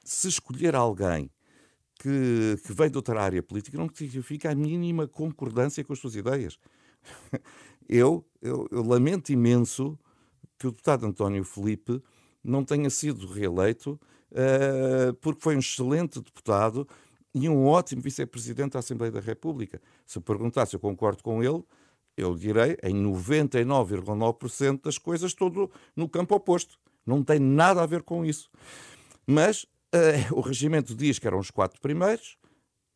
se 0.04 0.28
escolher 0.28 0.76
alguém 0.76 1.32
que, 1.96 2.58
que 2.64 2.74
vem 2.74 2.92
de 2.92 2.98
outra 2.98 3.22
área 3.22 3.42
política 3.42 3.78
não 3.78 3.90
significa 3.92 4.52
a 4.52 4.56
mínima 4.56 5.08
concordância 5.08 5.84
com 5.84 5.94
as 5.94 6.00
suas 6.00 6.16
ideias. 6.16 6.60
Eu, 7.94 8.26
eu, 8.42 8.70
eu 8.72 8.84
lamento 8.84 9.34
imenso 9.34 10.00
que 10.58 10.66
o 10.66 10.72
deputado 10.72 11.06
António 11.06 11.44
Felipe 11.44 12.02
não 12.42 12.64
tenha 12.64 12.90
sido 12.90 13.28
reeleito, 13.28 14.00
uh, 14.32 15.14
porque 15.16 15.42
foi 15.42 15.58
um 15.58 15.60
excelente 15.60 16.22
deputado 16.22 16.88
e 17.34 17.50
um 17.50 17.66
ótimo 17.66 18.02
vice-presidente 18.02 18.74
da 18.74 18.80
Assembleia 18.80 19.12
da 19.12 19.20
República. 19.20 19.82
Se 20.06 20.22
perguntar 20.22 20.68
se 20.68 20.76
eu 20.78 20.80
concordo 20.80 21.22
com 21.22 21.44
ele, 21.44 21.62
eu 22.16 22.34
direi 22.36 22.78
em 22.84 22.96
99,9% 22.96 24.84
das 24.84 24.98
coisas 24.98 25.34
todo 25.34 25.70
no 25.94 26.08
campo 26.08 26.36
oposto. 26.36 26.78
Não 27.06 27.24
tem 27.24 27.40
nada 27.40 27.82
a 27.82 27.86
ver 27.86 28.04
com 28.04 28.24
isso. 28.24 28.50
Mas 29.28 29.64
uh, 29.64 30.34
o 30.34 30.40
regimento 30.42 30.96
diz 30.96 31.20
que 31.20 31.28
eram 31.28 31.40
os 31.40 31.52
quatro 31.52 31.82
primeiros, 31.82 32.38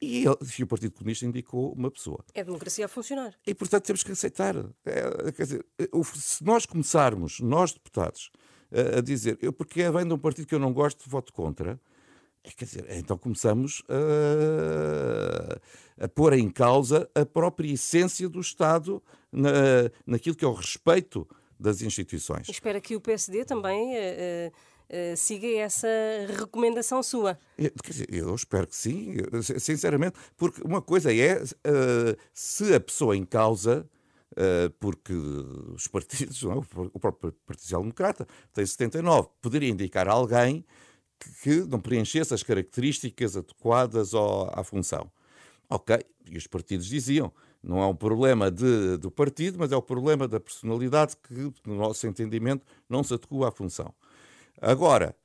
e, 0.02 0.26
ele, 0.26 0.38
e, 0.60 0.64
o 0.64 0.68
Partido 0.68 0.94
Comunista 0.94 1.26
indicou 1.26 1.72
uma 1.74 1.90
pessoa. 1.90 2.24
É 2.34 2.42
a 2.42 2.44
democracia 2.44 2.86
a 2.86 2.88
funcionar. 2.88 3.34
E, 3.46 3.54
portanto, 3.54 3.86
temos 3.86 4.04
que 4.04 4.12
aceitar. 4.12 4.56
É, 4.86 5.32
quer 5.32 5.44
dizer, 5.44 5.66
se 6.16 6.44
nós 6.44 6.66
começarmos, 6.66 7.40
nós 7.40 7.74
deputados, 7.74 8.32
a, 8.72 9.00
a 9.00 9.02
dizer 9.02 9.38
eu 9.42 9.54
porque 9.54 9.90
vem 9.90 10.06
de 10.06 10.14
um 10.14 10.18
partido 10.18 10.48
que 10.48 10.56
eu 10.56 10.60
não 10.60 10.74
gosto, 10.74 11.10
voto 11.10 11.32
contra, 11.32 11.80
é, 12.44 12.50
quer 12.52 12.66
dizer, 12.66 12.86
então 12.92 13.18
começamos 13.18 13.82
a, 16.00 16.06
a 16.06 16.08
pôr 16.10 16.34
em 16.34 16.50
causa 16.50 17.10
a 17.16 17.26
própria 17.26 17.72
essência 17.72 18.28
do 18.30 18.40
Estado 18.40 19.02
na, 19.32 19.50
naquilo 20.06 20.36
que 20.36 20.46
é 20.46 20.48
o 20.48 20.54
respeito 20.54 21.28
das 21.60 21.82
instituições. 21.82 22.50
Espera 22.50 22.82
que 22.82 22.96
o 22.96 23.02
PSD 23.02 23.46
também. 23.46 23.94
Uh, 23.94 23.96
Uh, 23.96 24.75
siga 25.16 25.48
essa 25.48 25.88
recomendação 26.38 27.02
sua. 27.02 27.38
Eu, 28.10 28.36
espero 28.36 28.68
que 28.68 28.76
sim, 28.76 29.16
sinceramente, 29.60 30.18
porque 30.38 30.62
uma 30.64 30.82
coisa 30.82 31.14
é 31.14 31.42
uh, 31.42 32.18
se 32.34 32.74
a 32.74 32.80
pessoa 32.80 33.16
em 33.16 33.26
causa, 33.26 33.88
uh, 34.32 34.70
porque 34.80 35.14
os 35.14 35.88
partidos, 35.88 36.42
não, 36.44 36.64
o 36.94 37.00
próprio 37.00 37.34
Partido 37.46 37.64
Social 37.64 37.82
Democrata 37.82 38.28
tem 38.54 38.66
79, 38.66 39.30
poderia 39.42 39.70
indicar 39.70 40.08
alguém 40.08 40.66
que, 41.42 41.62
não 41.62 41.80
preenchesse 41.80 42.34
as 42.34 42.44
características 42.44 43.38
adequadas 43.38 44.12
à 44.14 44.64
função. 44.64 45.12
Ok, 45.70 45.98
e 46.30 46.38
os 46.38 46.46
partidos 46.46 46.86
diziam, 46.86 47.32
não 47.64 47.82
é 47.82 47.88
um 47.88 47.96
problema 47.96 48.52
de, 48.52 48.98
do 48.98 49.10
partido, 49.10 49.58
mas 49.58 49.72
é 49.72 49.76
o 49.76 49.82
problema 49.82 50.28
da 50.28 50.40
personalidade 50.40 51.16
que, 51.18 51.52
no 51.66 51.76
nosso 51.76 52.06
entendimento, 52.06 52.64
não 52.88 53.04
se 53.04 53.14
adequa 53.14 53.48
à 53.48 53.52
função. 53.52 53.94
Agora, 54.62 55.16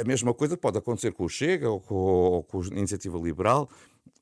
a 0.00 0.04
mesma 0.04 0.34
coisa 0.34 0.56
pode 0.56 0.78
acontecer 0.78 1.12
com 1.12 1.24
o 1.24 1.28
Chega 1.28 1.70
ou 1.70 1.80
com, 1.80 1.94
ou 1.94 2.42
com 2.42 2.60
a 2.60 2.66
Iniciativa 2.66 3.18
Liberal, 3.18 3.68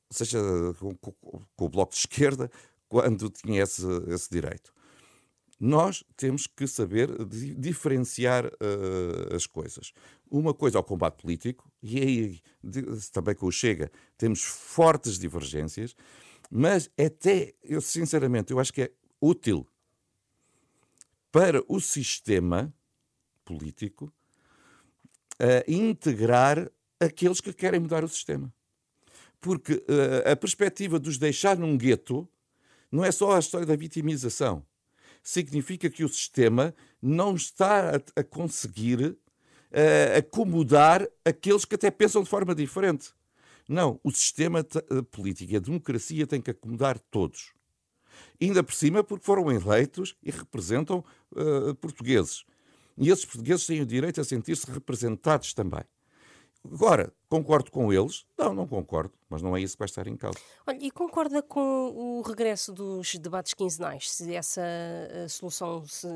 seja 0.09 0.39
com, 0.79 0.95
com, 0.95 1.65
o 1.65 1.69
Bloco 1.69 1.93
de 1.93 1.99
Esquerda, 1.99 2.51
quando 2.87 3.29
tinha 3.29 3.63
esse, 3.63 3.85
esse 4.07 4.29
direito. 4.29 4.73
Nós 5.59 6.03
temos 6.17 6.47
que 6.47 6.67
saber 6.67 7.09
diferenciar 7.57 8.45
uh, 8.45 9.35
as 9.35 9.47
coisas. 9.47 9.93
Uma 10.29 10.53
coisa 10.53 10.77
é 10.77 10.79
o 10.79 10.83
combate 10.83 11.21
político, 11.21 11.71
e 11.81 11.99
aí 11.99 12.41
também 13.13 13.35
com 13.35 13.47
o 13.47 13.51
Chega 13.51 13.89
temos 14.17 14.41
fortes 14.43 15.17
divergências, 15.17 15.95
mas 16.51 16.89
até, 16.99 17.53
eu 17.63 17.81
sinceramente, 17.81 18.51
eu 18.51 18.59
acho 18.59 18.73
que 18.73 18.83
é 18.83 18.91
útil 19.19 19.65
para 21.31 21.63
o 21.67 21.79
sistema 21.79 22.73
político 23.45 24.11
a 25.39 25.69
integrar 25.71 26.69
aqueles 26.99 27.39
que 27.39 27.53
querem 27.53 27.79
mudar 27.79 28.03
o 28.03 28.09
sistema. 28.09 28.53
Porque 29.39 29.73
uh, 29.73 30.31
a 30.31 30.35
perspectiva 30.35 30.99
de 30.99 31.09
os 31.09 31.17
deixar 31.17 31.57
num 31.57 31.77
gueto 31.77 32.27
não 32.91 33.03
é 33.03 33.11
só 33.11 33.35
a 33.35 33.39
história 33.39 33.65
da 33.65 33.75
vitimização. 33.75 34.65
Significa 35.21 35.89
que 35.89 36.03
o 36.03 36.09
sistema 36.09 36.73
não 37.01 37.35
está 37.35 37.95
a, 37.95 38.21
a 38.21 38.23
conseguir 38.23 39.01
uh, 39.01 40.17
acomodar 40.17 41.07
aqueles 41.23 41.65
que 41.65 41.75
até 41.75 41.91
pensam 41.91 42.23
de 42.23 42.29
forma 42.29 42.55
diferente. 42.55 43.11
Não, 43.67 43.99
o 44.03 44.11
sistema 44.11 44.63
político 45.11 45.51
e 45.51 45.55
a 45.55 45.59
democracia 45.59 46.27
têm 46.27 46.39
que 46.39 46.51
acomodar 46.51 46.99
todos. 46.99 47.51
Ainda 48.39 48.63
por 48.63 48.73
cima, 48.73 49.03
porque 49.03 49.25
foram 49.25 49.51
eleitos 49.51 50.15
e 50.21 50.29
representam 50.29 51.03
uh, 51.31 51.73
portugueses. 51.75 52.45
E 52.97 53.09
esses 53.09 53.25
portugueses 53.25 53.65
têm 53.65 53.81
o 53.81 53.85
direito 53.85 54.21
a 54.21 54.23
sentir-se 54.23 54.69
representados 54.71 55.53
também. 55.53 55.83
Agora, 56.71 57.13
concordo 57.29 57.69
com 57.69 57.93
eles? 57.93 58.25
Não, 58.37 58.53
não 58.53 58.67
concordo, 58.67 59.13
mas 59.29 59.41
não 59.41 59.55
é 59.55 59.61
isso 59.61 59.75
que 59.75 59.79
vai 59.79 59.85
estar 59.85 60.07
em 60.07 60.17
causa. 60.17 60.39
Olha, 60.65 60.77
e 60.81 60.89
concorda 60.89 61.41
com 61.43 61.59
o 61.59 62.21
regresso 62.21 62.73
dos 62.73 63.15
debates 63.15 63.53
quinzenais, 63.53 64.09
se 64.09 64.33
essa 64.33 64.61
eh, 64.61 65.27
solução 65.29 65.85
se 65.85 66.07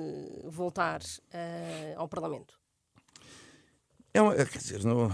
voltar 0.46 1.02
uh, 1.02 1.98
ao 1.98 2.08
Parlamento? 2.08 2.60
É 4.14 4.22
uma, 4.22 4.34
quer 4.34 4.58
dizer, 4.58 4.84
não... 4.84 5.10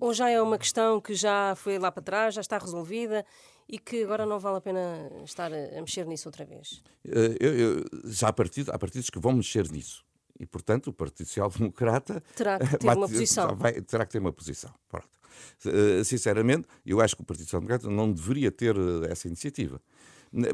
Ou 0.00 0.14
já 0.14 0.30
é 0.30 0.40
uma 0.40 0.58
questão 0.58 1.00
que 1.00 1.14
já 1.14 1.54
foi 1.56 1.76
lá 1.76 1.90
para 1.90 2.02
trás, 2.02 2.34
já 2.34 2.40
está 2.40 2.56
resolvida 2.56 3.26
e 3.68 3.78
que 3.78 4.04
agora 4.04 4.24
não 4.24 4.38
vale 4.38 4.58
a 4.58 4.60
pena 4.60 5.10
estar 5.24 5.52
a 5.52 5.80
mexer 5.80 6.06
nisso 6.06 6.28
outra 6.28 6.44
vez? 6.44 6.82
Eh, 7.04 7.36
eu, 7.40 7.58
eu, 7.58 7.84
já 8.04 8.28
há 8.28 8.32
partidos, 8.32 8.72
há 8.72 8.78
partidos 8.78 9.10
que 9.10 9.18
vão 9.18 9.32
mexer 9.32 9.68
nisso. 9.72 10.06
E, 10.38 10.46
portanto, 10.46 10.88
o 10.88 10.92
Partido 10.92 11.26
Social 11.26 11.50
Democrata 11.50 12.22
terá 12.34 12.58
que 12.58 12.78
ter 12.78 12.86
vai, 12.86 12.96
uma 12.96 13.08
posição. 13.08 13.56
Vai, 13.56 13.80
terá 13.80 14.06
que 14.06 14.12
ter 14.12 14.18
uma 14.18 14.32
posição. 14.32 14.72
Pronto. 14.88 15.08
Uh, 15.64 16.04
sinceramente, 16.04 16.68
eu 16.86 17.00
acho 17.00 17.16
que 17.16 17.22
o 17.22 17.24
Partido 17.24 17.46
Social 17.46 17.60
Democrata 17.60 17.90
não 17.90 18.12
deveria 18.12 18.50
ter 18.50 18.76
uh, 18.76 19.04
essa 19.06 19.26
iniciativa. 19.26 19.80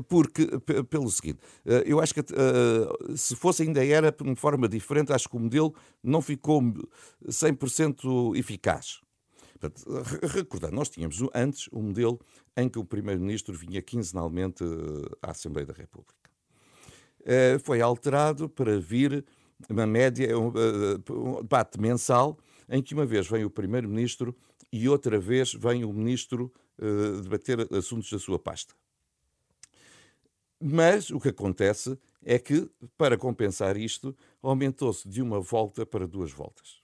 Porque, 0.08 0.46
pelo 0.88 1.10
seguinte, 1.10 1.40
eu 1.84 1.98
acho 1.98 2.14
que 2.14 2.22
se 3.16 3.34
fosse 3.34 3.64
ainda 3.64 3.84
era 3.84 4.12
de 4.12 4.22
uma 4.22 4.36
forma 4.36 4.68
diferente, 4.68 5.12
acho 5.12 5.28
que 5.28 5.36
o 5.36 5.40
modelo 5.40 5.74
não 6.00 6.22
ficou 6.22 6.62
100% 7.26 8.36
eficaz. 8.36 9.00
Portanto, 9.58 9.84
recordando, 10.28 10.76
nós 10.76 10.88
tínhamos 10.88 11.18
antes 11.34 11.68
um 11.72 11.82
modelo 11.82 12.20
em 12.56 12.68
que 12.68 12.78
o 12.78 12.84
Primeiro-Ministro 12.84 13.52
vinha 13.52 13.82
quinzenalmente 13.82 14.62
à 15.20 15.32
Assembleia 15.32 15.66
da 15.66 15.74
República. 15.74 16.14
Foi 17.64 17.80
alterado 17.80 18.48
para 18.48 18.78
vir 18.78 19.24
uma 19.68 19.86
média, 19.86 20.38
um, 20.38 20.52
um 21.10 21.42
debate 21.42 21.80
mensal, 21.80 22.38
em 22.68 22.82
que 22.82 22.94
uma 22.94 23.06
vez 23.06 23.26
vem 23.26 23.44
o 23.44 23.50
Primeiro-Ministro 23.50 24.34
e 24.72 24.88
outra 24.88 25.18
vez 25.18 25.52
vem 25.54 25.84
o 25.84 25.92
Ministro 25.92 26.52
uh, 26.78 27.20
debater 27.22 27.72
assuntos 27.72 28.10
da 28.10 28.18
sua 28.18 28.38
pasta. 28.38 28.74
Mas 30.60 31.10
o 31.10 31.20
que 31.20 31.28
acontece 31.28 31.98
é 32.24 32.38
que, 32.38 32.70
para 32.96 33.18
compensar 33.18 33.76
isto, 33.76 34.16
aumentou-se 34.42 35.06
de 35.08 35.20
uma 35.20 35.40
volta 35.40 35.84
para 35.84 36.06
duas 36.06 36.32
voltas. 36.32 36.82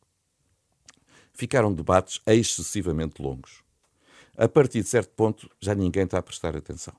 Ficaram 1.32 1.72
debates 1.72 2.20
excessivamente 2.26 3.22
longos. 3.22 3.62
A 4.36 4.48
partir 4.48 4.82
de 4.82 4.88
certo 4.88 5.14
ponto, 5.14 5.50
já 5.60 5.74
ninguém 5.74 6.04
está 6.04 6.18
a 6.18 6.22
prestar 6.22 6.56
atenção. 6.56 6.94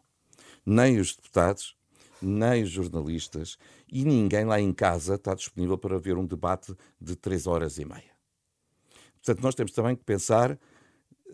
Nem 0.65 0.99
os 0.99 1.15
deputados, 1.15 1.75
nem 2.25 2.65
jornalistas 2.65 3.57
e 3.91 4.03
ninguém 4.03 4.45
lá 4.45 4.59
em 4.59 4.73
casa 4.73 5.15
está 5.15 5.33
disponível 5.33 5.77
para 5.77 5.97
ver 5.99 6.17
um 6.17 6.25
debate 6.25 6.75
de 6.99 7.15
três 7.15 7.47
horas 7.47 7.77
e 7.77 7.85
meia. 7.85 8.11
Portanto, 9.23 9.43
nós 9.43 9.55
temos 9.55 9.71
também 9.71 9.95
que 9.95 10.03
pensar 10.03 10.57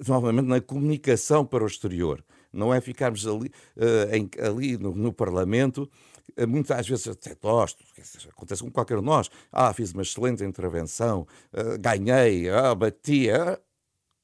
novamente 0.05 0.45
na 0.45 0.61
comunicação 0.61 1.45
para 1.45 1.63
o 1.63 1.67
exterior. 1.67 2.23
Não 2.51 2.73
é 2.73 2.81
ficarmos 2.81 3.25
ali, 3.25 3.51
uh, 3.77 4.15
em, 4.15 4.29
ali 4.41 4.77
no, 4.77 4.93
no, 4.93 5.13
Parlamento, 5.13 5.89
uh, 6.37 6.47
muitas 6.47 6.87
vezes 6.87 7.07
até 7.07 7.33
tosto, 7.35 7.83
acontece 8.29 8.63
com 8.63 8.71
qualquer 8.71 8.97
um 8.97 9.01
de 9.01 9.05
nós. 9.05 9.29
Ah, 9.51 9.73
fiz 9.73 9.93
uma 9.93 10.01
excelente 10.01 10.43
intervenção, 10.43 11.27
uh, 11.53 11.77
ganhei, 11.79 12.49
ah, 12.49 12.73
bati, 12.75 13.29
ah. 13.29 13.59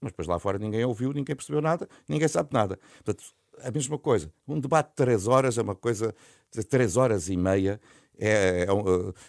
mas 0.01 0.12
depois 0.12 0.27
lá 0.27 0.39
fora 0.39 0.58
ninguém 0.58 0.84
ouviu, 0.84 1.12
ninguém 1.12 1.36
percebeu 1.36 1.62
nada, 1.62 1.88
ninguém 2.08 2.27
sabe 2.27 2.50
nada. 2.51 2.79
Portanto, 3.03 3.24
a 3.62 3.72
mesma 3.72 3.98
coisa. 3.98 4.32
Um 4.48 4.60
debate 4.60 4.89
de 4.89 4.96
três 4.96 5.27
horas 5.27 5.58
é 5.58 5.62
uma 5.62 5.75
coisa 5.75 6.13
três 6.69 6.98
horas 6.98 7.29
e 7.29 7.38
meia 7.38 7.79
é, 8.17 8.63
é, 8.63 8.67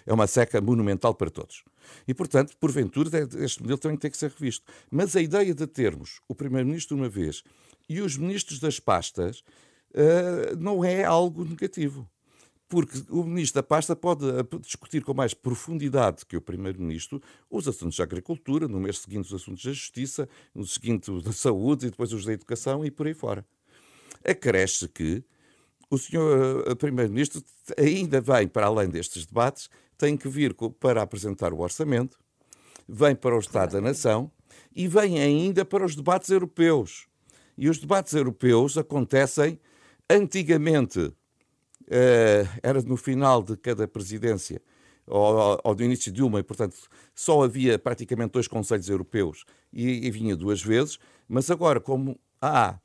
é, 0.06 0.12
uma 0.12 0.26
seca 0.26 0.60
monumental 0.60 1.14
para 1.14 1.30
todos. 1.30 1.64
E, 2.06 2.14
portanto, 2.14 2.56
porventura, 2.58 3.10
este 3.38 3.60
modelo 3.60 3.78
também 3.78 3.96
tem 3.96 4.10
que 4.10 4.16
ser 4.16 4.30
revisto. 4.30 4.64
Mas 4.90 5.16
a 5.16 5.20
ideia 5.20 5.54
de 5.54 5.66
termos 5.66 6.20
o 6.28 6.34
Primeiro-Ministro 6.34 6.96
uma 6.96 7.08
vez 7.08 7.42
e 7.88 8.00
os 8.00 8.16
ministros 8.16 8.58
das 8.58 8.78
pastas 8.80 9.42
uh, 9.90 10.56
não 10.58 10.84
é 10.84 11.04
algo 11.04 11.44
negativo. 11.44 12.08
Porque 12.66 13.02
o 13.10 13.24
ministro 13.24 13.60
da 13.60 13.62
pasta 13.62 13.94
pode 13.94 14.26
eh, 14.26 14.58
discutir 14.60 15.04
com 15.04 15.12
mais 15.12 15.34
profundidade 15.34 16.24
que 16.24 16.34
o 16.34 16.40
primeiro-ministro 16.40 17.22
os 17.48 17.68
assuntos 17.68 17.98
da 17.98 18.04
agricultura, 18.04 18.66
no 18.66 18.80
mês 18.80 18.98
seguinte 18.98 19.26
os 19.26 19.34
assuntos 19.34 19.62
da 19.64 19.72
justiça, 19.72 20.26
no 20.54 20.66
seguinte 20.66 21.10
da 21.22 21.30
saúde 21.30 21.86
e 21.86 21.90
depois 21.90 22.12
os 22.12 22.24
da 22.24 22.32
educação 22.32 22.84
e 22.84 22.90
por 22.90 23.06
aí 23.06 23.12
fora. 23.12 23.46
Acresce 24.24 24.88
que 24.88 25.22
o 25.90 25.98
senhor 25.98 26.64
eh, 26.66 26.74
Primeiro-Ministro 26.74 27.42
ainda 27.78 28.20
vem, 28.20 28.48
para 28.48 28.66
além 28.66 28.88
destes 28.88 29.26
debates, 29.26 29.68
tem 29.96 30.16
que 30.16 30.28
vir 30.28 30.54
para 30.78 31.02
apresentar 31.02 31.52
o 31.52 31.60
orçamento, 31.60 32.18
vem 32.88 33.14
para 33.14 33.36
o 33.36 33.38
Estado 33.38 33.72
da 33.72 33.80
Nação 33.80 34.30
e 34.74 34.88
vem 34.88 35.20
ainda 35.20 35.64
para 35.64 35.84
os 35.84 35.94
debates 35.94 36.30
europeus. 36.30 37.06
E 37.56 37.68
os 37.68 37.78
debates 37.78 38.12
europeus 38.12 38.76
acontecem 38.76 39.58
antigamente, 40.10 41.12
eh, 41.88 42.46
era 42.62 42.82
no 42.82 42.96
final 42.96 43.42
de 43.42 43.56
cada 43.56 43.86
presidência, 43.86 44.60
ou, 45.06 45.60
ou, 45.62 45.74
do 45.74 45.84
início 45.84 46.10
de 46.10 46.22
uma, 46.22 46.40
e 46.40 46.42
portanto 46.42 46.76
só 47.14 47.42
havia 47.42 47.78
praticamente 47.78 48.32
dois 48.32 48.48
conselhos 48.48 48.88
europeus 48.88 49.44
e, 49.72 50.06
e 50.06 50.10
vinha 50.10 50.34
duas 50.34 50.62
vezes, 50.62 50.98
mas 51.28 51.50
agora, 51.50 51.78
como 51.78 52.18
há 52.40 52.78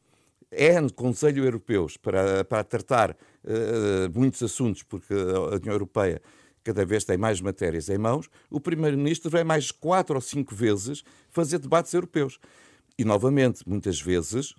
N 0.51 0.89
Conselho 0.91 1.43
Europeus 1.43 1.97
para, 1.97 2.43
para 2.43 2.63
tratar 2.63 3.11
uh, 3.11 4.17
muitos 4.17 4.41
assuntos, 4.41 4.83
porque 4.83 5.13
a 5.13 5.55
União 5.55 5.73
Europeia 5.73 6.21
cada 6.63 6.85
vez 6.85 7.03
tem 7.03 7.17
mais 7.17 7.41
matérias 7.41 7.89
em 7.89 7.97
mãos, 7.97 8.29
o 8.49 8.59
Primeiro-Ministro 8.59 9.29
vem 9.29 9.43
mais 9.43 9.71
quatro 9.71 10.15
ou 10.15 10.21
cinco 10.21 10.53
vezes 10.53 11.03
fazer 11.29 11.59
debates 11.59 11.93
europeus. 11.93 12.39
E, 12.97 13.05
novamente, 13.05 13.67
muitas 13.67 14.01
vezes, 14.01 14.53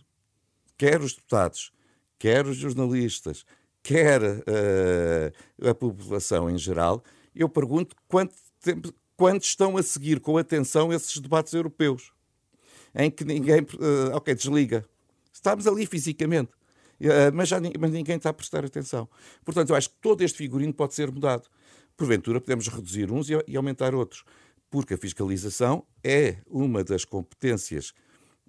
quer 0.78 1.00
os 1.00 1.12
deputados, 1.14 1.72
quer 2.18 2.46
os 2.46 2.56
jornalistas, 2.56 3.44
quer 3.82 4.22
uh, 4.22 5.68
a 5.68 5.74
população 5.74 6.48
em 6.50 6.56
geral, 6.56 7.02
eu 7.34 7.48
pergunto 7.48 7.94
quanto 8.08 8.34
tempo, 8.60 8.92
quantos 9.16 9.48
estão 9.48 9.76
a 9.76 9.82
seguir 9.82 10.20
com 10.20 10.38
atenção 10.38 10.92
esses 10.92 11.18
debates 11.18 11.52
europeus, 11.52 12.12
em 12.94 13.10
que 13.10 13.24
ninguém, 13.24 13.60
uh, 13.60 14.14
ok, 14.14 14.34
desliga, 14.34 14.84
Estamos 15.40 15.66
ali 15.66 15.86
fisicamente. 15.86 16.52
Uh, 17.00 17.32
mas, 17.32 17.48
já, 17.48 17.58
mas 17.78 17.90
ninguém 17.90 18.16
está 18.16 18.28
a 18.28 18.32
prestar 18.32 18.62
atenção. 18.62 19.08
Portanto, 19.42 19.70
eu 19.70 19.76
acho 19.76 19.88
que 19.88 19.96
todo 20.02 20.20
este 20.20 20.36
figurino 20.36 20.72
pode 20.74 20.94
ser 20.94 21.10
mudado. 21.10 21.48
Porventura, 21.96 22.38
podemos 22.40 22.68
reduzir 22.68 23.10
uns 23.10 23.30
e, 23.30 23.42
e 23.48 23.56
aumentar 23.56 23.94
outros, 23.94 24.22
porque 24.70 24.94
a 24.94 24.98
fiscalização 24.98 25.82
é 26.04 26.36
uma 26.46 26.84
das 26.84 27.06
competências 27.06 27.94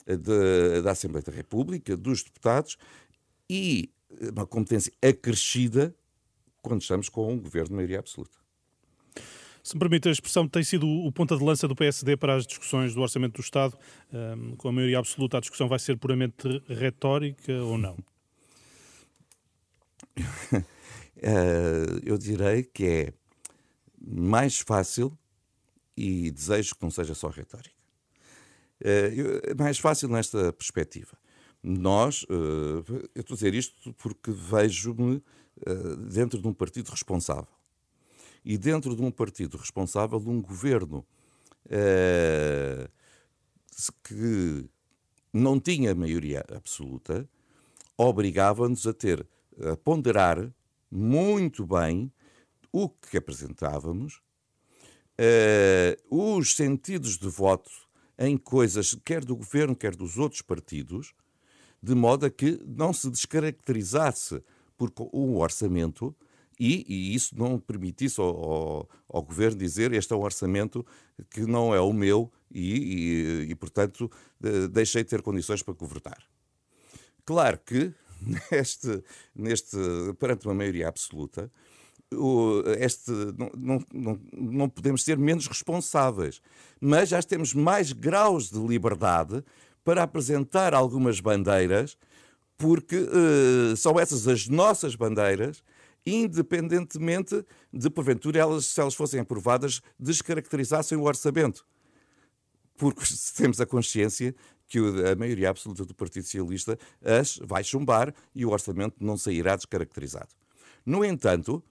eh, 0.06 0.18
de, 0.18 0.82
da 0.82 0.92
Assembleia 0.92 1.24
da 1.24 1.32
República, 1.32 1.96
dos 1.96 2.24
deputados, 2.24 2.78
e 3.50 3.90
uma 4.34 4.46
competência 4.46 4.92
acrescida 5.02 5.96
quando 6.62 6.82
estamos 6.82 7.08
com 7.08 7.32
um 7.32 7.40
governo 7.40 7.70
de 7.70 7.76
maioria 7.76 8.00
absoluta. 8.00 8.41
Se 9.64 9.76
me 9.76 9.80
permite 9.80 10.10
a 10.10 10.12
expressão, 10.12 10.48
tem 10.48 10.64
sido 10.64 10.88
o 10.88 11.12
ponta 11.12 11.38
de 11.38 11.44
lança 11.44 11.68
do 11.68 11.76
PSD 11.76 12.18
para 12.18 12.36
as 12.36 12.48
discussões 12.48 12.96
do 12.96 13.02
Orçamento 13.02 13.36
do 13.36 13.42
Estado. 13.42 13.78
Um, 14.12 14.56
com 14.56 14.70
a 14.70 14.72
maioria 14.72 14.98
absoluta, 14.98 15.38
a 15.38 15.40
discussão 15.40 15.68
vai 15.68 15.78
ser 15.78 15.98
puramente 15.98 16.48
retórica 16.68 17.54
ou 17.64 17.78
não? 17.78 17.96
uh, 20.18 20.64
eu 22.04 22.18
direi 22.18 22.64
que 22.64 22.86
é 22.86 23.14
mais 24.00 24.60
fácil 24.60 25.16
e 25.96 26.32
desejo 26.32 26.76
que 26.76 26.82
não 26.82 26.90
seja 26.90 27.14
só 27.14 27.30
retórica. 27.30 27.76
Uh, 28.82 29.56
mais 29.56 29.78
fácil 29.78 30.10
nesta 30.10 30.52
perspectiva. 30.54 31.16
Nós, 31.62 32.24
uh, 32.24 32.84
eu 33.14 33.22
estou 33.22 33.36
a 33.36 33.38
dizer 33.38 33.54
isto 33.54 33.94
porque 33.94 34.32
vejo-me 34.32 35.22
dentro 36.10 36.42
de 36.42 36.48
um 36.48 36.54
partido 36.54 36.90
responsável 36.90 37.61
e 38.44 38.58
dentro 38.58 38.96
de 38.96 39.02
um 39.02 39.12
partido 39.12 39.58
responsável, 39.58 40.18
um 40.20 40.42
governo 40.42 41.06
uh, 41.66 42.90
que 44.04 44.70
não 45.34 45.60
tinha 45.60 45.96
maioria 45.96 46.44
absoluta, 46.52 47.28
obrigava-nos 47.98 48.86
a 48.88 48.94
ter, 48.94 49.26
a 49.64 49.78
ponderar 49.78 50.52
muito 50.90 51.66
bem 51.66 52.12
o 52.72 52.90
que 52.90 53.18
apresentávamos, 53.18 54.22
uh, 55.20 56.36
os 56.38 56.56
sentidos 56.56 57.18
de 57.18 57.28
voto 57.28 57.72
em 58.18 58.38
coisas, 58.38 58.96
quer 59.04 59.24
do 59.24 59.36
governo, 59.36 59.76
quer 59.76 59.96
dos 59.96 60.18
outros 60.18 60.42
partidos, 60.42 61.14
de 61.82 61.96
modo 61.96 62.26
a 62.26 62.30
que 62.30 62.62
não 62.66 62.94
se 62.94 63.10
descaracterizasse 63.10 64.44
por 64.78 64.92
um 65.14 65.38
orçamento 65.38 66.16
e, 66.62 66.86
e 66.88 67.16
isso 67.16 67.36
não 67.36 67.58
permitisse 67.58 68.22
ao, 68.22 68.28
ao, 68.28 68.90
ao, 69.10 69.24
governo 69.24 69.58
dizer 69.58 69.92
este 69.94 70.14
é 70.14 70.16
um 70.16 70.22
orçamento 70.22 70.86
que 71.32 71.42
não 71.42 71.74
é 71.74 71.82
o 71.82 71.92
meu 71.92 72.32
e, 72.52 73.48
e, 73.48 73.50
e 73.50 73.56
portanto, 73.56 74.12
deixei 74.70 75.04
de 75.04 75.10
ter 75.10 75.24
condições 75.24 75.64
para 75.64 75.74
governar. 75.74 76.20
Claro 77.26 77.60
que, 77.66 77.92
neste, 78.52 79.04
neste, 79.34 79.76
perante 80.20 80.46
uma 80.46 80.54
maioria 80.54 80.88
absoluta, 80.88 81.52
o, 82.14 82.62
este, 82.78 83.10
não, 83.58 83.84
não, 83.92 84.20
não, 84.32 84.70
podemos 84.70 85.02
ser 85.04 85.18
menos 85.18 85.48
responsáveis, 85.48 86.44
mas 86.80 87.10
já 87.10 87.24
temos 87.24 87.56
mais 87.56 87.92
graus 87.92 88.52
de 88.52 88.60
liberdade 88.60 89.44
para 89.84 90.04
apresentar 90.04 90.76
algumas 90.76 91.20
bandeiras, 91.20 91.98
porque 92.56 92.98
uh, 92.98 93.76
são 93.76 94.00
essas 94.00 94.28
as 94.28 94.48
nossas 94.48 94.94
bandeiras 94.94 95.64
independentemente 96.06 97.46
de, 97.72 97.90
porventura, 97.90 98.40
elas, 98.40 98.66
se 98.66 98.80
elas 98.80 98.94
fossem 98.94 99.20
aprovadas, 99.20 99.82
descaracterizassem 100.00 100.98
o 100.98 101.04
orçamento. 101.04 101.66
Porque 102.78 103.04
temos 103.36 103.62
a 103.62 103.66
consciência 103.66 104.36
que 104.68 104.80
a 104.80 105.16
maioria 105.16 105.50
absoluta 105.50 105.84
do 105.84 105.94
Partido 105.94 106.24
Socialista 106.24 106.80
as 107.04 107.38
vai 107.44 107.64
chumbar 107.64 108.14
e 108.34 108.46
o 108.46 108.52
orçamento 108.52 108.96
não 109.00 109.18
sairá 109.18 109.56
descaracterizado. 109.56 110.30
No 110.86 111.04
entanto, 111.04 111.64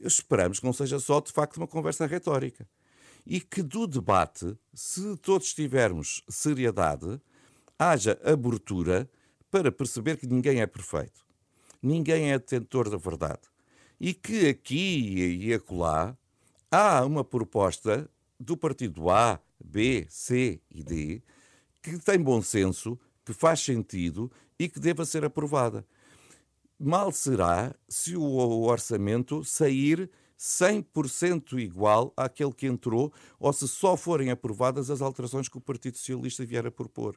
esperamos 0.00 0.58
que 0.58 0.66
não 0.66 0.72
seja 0.72 0.98
só, 0.98 1.20
de 1.20 1.32
facto, 1.32 1.56
uma 1.56 1.68
conversa 1.68 2.06
retórica. 2.06 2.68
E 3.24 3.40
que 3.40 3.62
do 3.62 3.86
debate, 3.86 4.58
se 4.74 5.16
todos 5.18 5.54
tivermos 5.54 6.24
seriedade, 6.28 7.20
haja 7.78 8.20
abertura 8.24 9.08
para 9.50 9.70
perceber 9.70 10.16
que 10.16 10.26
ninguém 10.26 10.60
é 10.60 10.66
perfeito. 10.66 11.24
Ninguém 11.80 12.32
é 12.32 12.38
detentor 12.38 12.90
da 12.90 12.96
verdade. 12.96 13.51
E 14.04 14.12
que 14.12 14.48
aqui 14.48 15.44
e 15.44 15.54
acolá 15.54 16.18
há 16.68 17.04
uma 17.04 17.22
proposta 17.22 18.10
do 18.38 18.56
partido 18.56 19.08
A, 19.08 19.40
B, 19.64 20.04
C 20.08 20.60
e 20.68 20.82
D 20.82 21.22
que 21.80 21.96
tem 22.00 22.20
bom 22.20 22.42
senso, 22.42 22.98
que 23.24 23.32
faz 23.32 23.60
sentido 23.60 24.28
e 24.58 24.68
que 24.68 24.80
deva 24.80 25.04
ser 25.04 25.24
aprovada. 25.24 25.86
Mal 26.76 27.12
será 27.12 27.72
se 27.88 28.16
o 28.16 28.62
orçamento 28.64 29.44
sair 29.44 30.10
100% 30.36 31.60
igual 31.60 32.12
àquele 32.16 32.52
que 32.52 32.66
entrou 32.66 33.12
ou 33.38 33.52
se 33.52 33.68
só 33.68 33.96
forem 33.96 34.32
aprovadas 34.32 34.90
as 34.90 35.00
alterações 35.00 35.48
que 35.48 35.58
o 35.58 35.60
Partido 35.60 35.96
Socialista 35.96 36.44
vier 36.44 36.66
a 36.66 36.72
propor. 36.72 37.16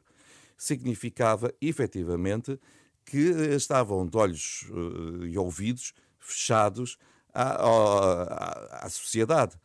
Significava, 0.56 1.52
efetivamente, 1.60 2.60
que 3.06 3.18
estavam 3.54 4.06
de 4.06 4.16
olhos 4.16 4.66
uh, 4.70 5.24
e 5.24 5.38
ouvidos 5.38 5.94
fechados 6.18 6.98
à, 7.32 7.64
à, 7.64 8.86
à 8.86 8.88
sociedade 8.90 9.56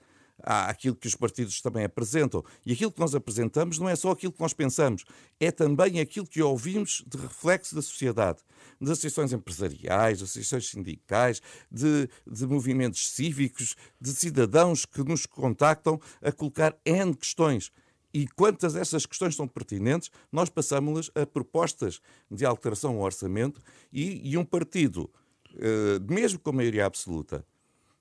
àquilo 0.44 0.96
que 0.96 1.08
os 1.08 1.16
partidos 1.16 1.62
também 1.62 1.84
apresentam. 1.84 2.44
E 2.66 2.74
aquilo 2.74 2.92
que 2.92 3.00
nós 3.00 3.14
apresentamos 3.14 3.78
não 3.78 3.88
é 3.88 3.96
só 3.96 4.12
aquilo 4.12 4.34
que 4.34 4.42
nós 4.42 4.54
pensamos, 4.54 5.06
é 5.40 5.52
também 5.52 6.00
aquilo 6.00 6.26
que 6.26 6.42
ouvimos 6.42 7.04
de 7.08 7.18
reflexo 7.18 7.76
da 7.76 7.82
sociedade, 7.82 8.40
das 8.80 8.92
associações 8.92 9.32
empresariais, 9.34 10.20
das 10.20 10.30
associações 10.30 10.70
sindicais, 10.70 11.42
de, 11.70 12.10
de 12.26 12.48
movimentos 12.48 13.10
cívicos, 13.10 13.76
de 14.00 14.12
cidadãos 14.12 14.86
que 14.86 15.04
nos 15.04 15.26
contactam 15.26 16.00
a 16.22 16.32
colocar 16.32 16.76
N 16.86 17.16
questões. 17.16 17.72
E 18.14 18.28
quantas 18.28 18.74
dessas 18.74 19.06
questões 19.06 19.36
são 19.36 19.48
pertinentes, 19.48 20.12
nós 20.32 20.50
passamos-las 20.50 21.10
a 21.16 21.26
propostas 21.26 22.02
de 22.30 22.46
alteração 22.46 22.96
ao 22.96 23.02
orçamento 23.02 23.62
e, 23.92 24.30
e 24.30 24.38
um 24.38 24.44
partido, 24.44 25.10
eh, 25.56 26.00
mesmo 26.10 26.40
com 26.40 26.52
maioria 26.52 26.86
absoluta, 26.86 27.46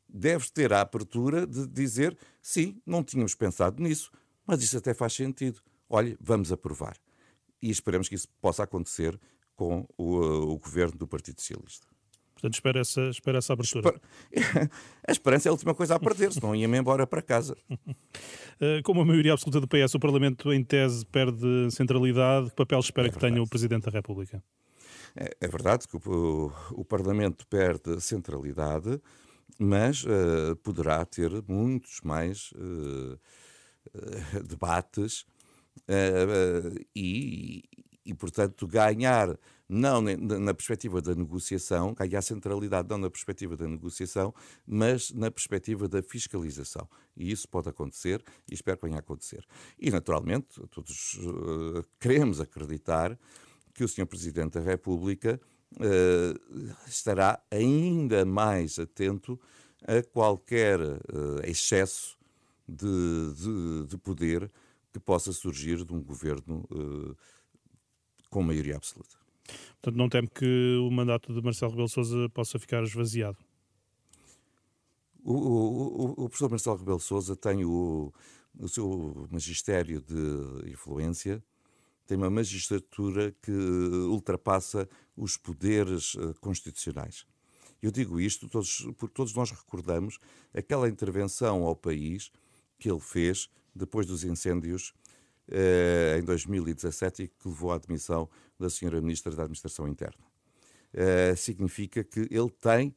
deve 0.09 0.51
ter 0.51 0.73
a 0.73 0.81
abertura 0.81 1.46
de 1.46 1.66
dizer 1.66 2.18
sim, 2.42 2.81
não 2.85 3.05
tínhamos 3.05 3.35
pensado 3.35 3.81
nisso, 3.81 4.11
mas 4.44 4.62
isso 4.62 4.77
até 4.77 4.92
faz 4.92 5.12
sentido. 5.12 5.61
Olha, 5.88 6.16
vamos 6.20 6.51
aprovar. 6.51 6.96
E 7.62 7.70
esperamos 7.70 8.09
que 8.09 8.14
isso 8.16 8.29
possa 8.40 8.64
acontecer 8.64 9.18
com 9.55 9.87
o, 9.96 10.16
o 10.55 10.59
governo 10.59 10.96
do 10.96 11.07
Partido 11.07 11.40
Socialista. 11.40 11.87
Portanto, 12.40 12.55
espera 12.55 12.81
essa, 12.81 13.03
espera 13.09 13.38
essa 13.38 13.53
abertura. 13.53 14.00
A 15.07 15.12
esperança 15.12 15.48
é 15.48 15.50
a 15.50 15.53
última 15.53 15.74
coisa 15.74 15.96
a 15.96 16.00
perder, 16.00 16.33
senão 16.33 16.57
ia-me 16.57 16.79
embora 16.79 17.07
para 17.07 17.22
casa. 17.22 17.57
Eh, 18.62 18.83
como 18.85 19.00
a 19.00 19.07
maioria 19.07 19.33
absoluta 19.33 19.59
do 19.59 19.66
PS, 19.66 19.94
o 19.94 19.98
Parlamento, 19.98 20.53
em 20.53 20.62
tese, 20.62 21.07
perde 21.07 21.70
centralidade. 21.70 22.50
Que 22.50 22.57
papel 22.57 22.79
espera 22.81 23.09
é 23.09 23.11
que 23.11 23.18
tenha 23.18 23.42
o 23.42 23.48
Presidente 23.48 23.85
da 23.85 23.90
República? 23.90 24.44
É, 25.16 25.35
é 25.40 25.48
verdade 25.48 25.88
que 25.88 25.96
o, 25.96 26.53
o, 26.72 26.85
Parlamento 26.85 27.46
perde 27.46 27.98
centralidade 28.03 29.00
mas 29.59 30.05
uh, 30.05 30.55
poderá 30.62 31.05
ter 31.07 31.31
muitos 31.48 32.00
mais 32.03 32.53
uh, 32.53 33.18
uh, 33.94 34.42
debates 34.46 35.26
e, 36.94 37.64
e, 38.05 38.14
portanto, 38.14 38.66
ganhar 38.66 39.37
não 39.70 40.02
na 40.02 40.52
perspectiva 40.52 41.00
da 41.00 41.14
negociação, 41.14 41.94
ganhar 41.94 42.20
centralidade 42.22 42.88
não 42.88 42.98
na 42.98 43.11
perspectiva 43.11 43.56
da 43.56 43.68
negociação, 43.68 44.35
mas 44.66 45.12
na 45.12 45.30
perspectiva 45.30 45.87
da 45.87 46.02
fiscalização. 46.02 46.88
E 47.16 47.30
isso 47.30 47.48
pode 47.48 47.68
acontecer 47.68 48.22
e 48.50 48.54
espero 48.54 48.78
que 48.78 48.87
venha 48.87 48.96
a 48.96 49.00
acontecer. 49.00 49.46
E, 49.78 49.90
naturalmente, 49.90 50.61
todos 50.70 51.18
queremos 52.00 52.40
acreditar 52.40 53.16
que 53.72 53.85
o 53.85 53.88
Sr. 53.88 54.06
Presidente 54.06 54.54
da 54.54 54.61
República 54.61 55.40
uh, 55.76 56.74
estará 56.87 57.40
ainda 57.50 58.24
mais 58.24 58.78
atento 58.78 59.38
a 59.87 60.02
qualquer 60.02 60.80
uh, 60.80 61.40
excesso 61.44 62.18
de, 62.68 63.35
de, 63.35 63.87
de, 63.87 63.98
poder 63.98 64.50
que 64.92 65.00
possa 65.00 65.33
surgir 65.33 65.85
de 65.85 65.92
um 65.92 66.02
governo 66.02 66.66
uh, 66.70 67.16
com 68.28 68.42
maioria 68.42 68.76
absoluta. 68.76 69.19
Portanto, 69.80 69.96
não 69.96 70.08
teme 70.08 70.28
que 70.28 70.76
o 70.80 70.90
mandato 70.90 71.32
de 71.32 71.42
Marcelo 71.42 71.70
Rebelo 71.70 71.88
Sousa 71.88 72.28
possa 72.30 72.58
ficar 72.58 72.82
esvaziado? 72.82 73.38
O, 75.22 75.34
o, 75.34 76.10
o, 76.24 76.28
professor 76.28 76.50
Marcelo 76.50 76.76
Rebelo 76.76 77.00
Sousa 77.00 77.36
tem 77.36 77.64
o, 77.64 78.12
o 78.58 78.68
seu 78.68 79.28
magistério 79.30 80.00
de 80.00 80.70
influência, 80.70 81.42
tem 82.06 82.16
uma 82.16 82.30
magistratura 82.30 83.34
que 83.42 83.52
ultrapassa 83.52 84.88
os 85.16 85.36
poderes 85.36 86.14
uh, 86.14 86.34
constitucionais. 86.40 87.26
Eu 87.82 87.90
digo 87.90 88.20
isto 88.20 88.48
todos, 88.48 88.86
porque 88.98 89.14
todos 89.14 89.34
nós 89.34 89.50
recordamos 89.50 90.18
aquela 90.52 90.88
intervenção 90.88 91.62
ao 91.62 91.76
país 91.76 92.30
que 92.78 92.90
ele 92.90 93.00
fez 93.00 93.48
depois 93.74 94.06
dos 94.06 94.24
incêndios 94.24 94.92
uh, 95.48 96.18
em 96.18 96.24
2017 96.24 97.22
e 97.22 97.28
que 97.28 97.48
levou 97.48 97.72
à 97.72 97.76
admissão 97.76 98.28
da 98.61 98.70
senhora 98.70 99.01
Ministra 99.01 99.35
da 99.35 99.42
Administração 99.42 99.88
Interna. 99.88 100.25
Uh, 100.92 101.37
significa 101.37 102.05
que 102.05 102.20
ele 102.31 102.51
tem 102.61 102.94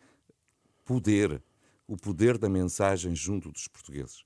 poder, 0.84 1.42
o 1.88 1.96
poder 1.96 2.38
da 2.38 2.50
mensagem 2.50 3.16
junto 3.16 3.52
dos 3.52 3.68
portugueses. 3.68 4.24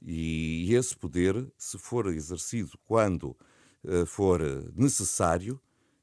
E, 0.00 0.74
esse 0.74 0.96
poder, 0.96 1.46
se 1.56 1.78
for 1.78 2.06
exercido 2.08 2.72
quando 2.84 3.36
uh, 3.84 4.06
for 4.06 4.40
necessário, 4.74 5.60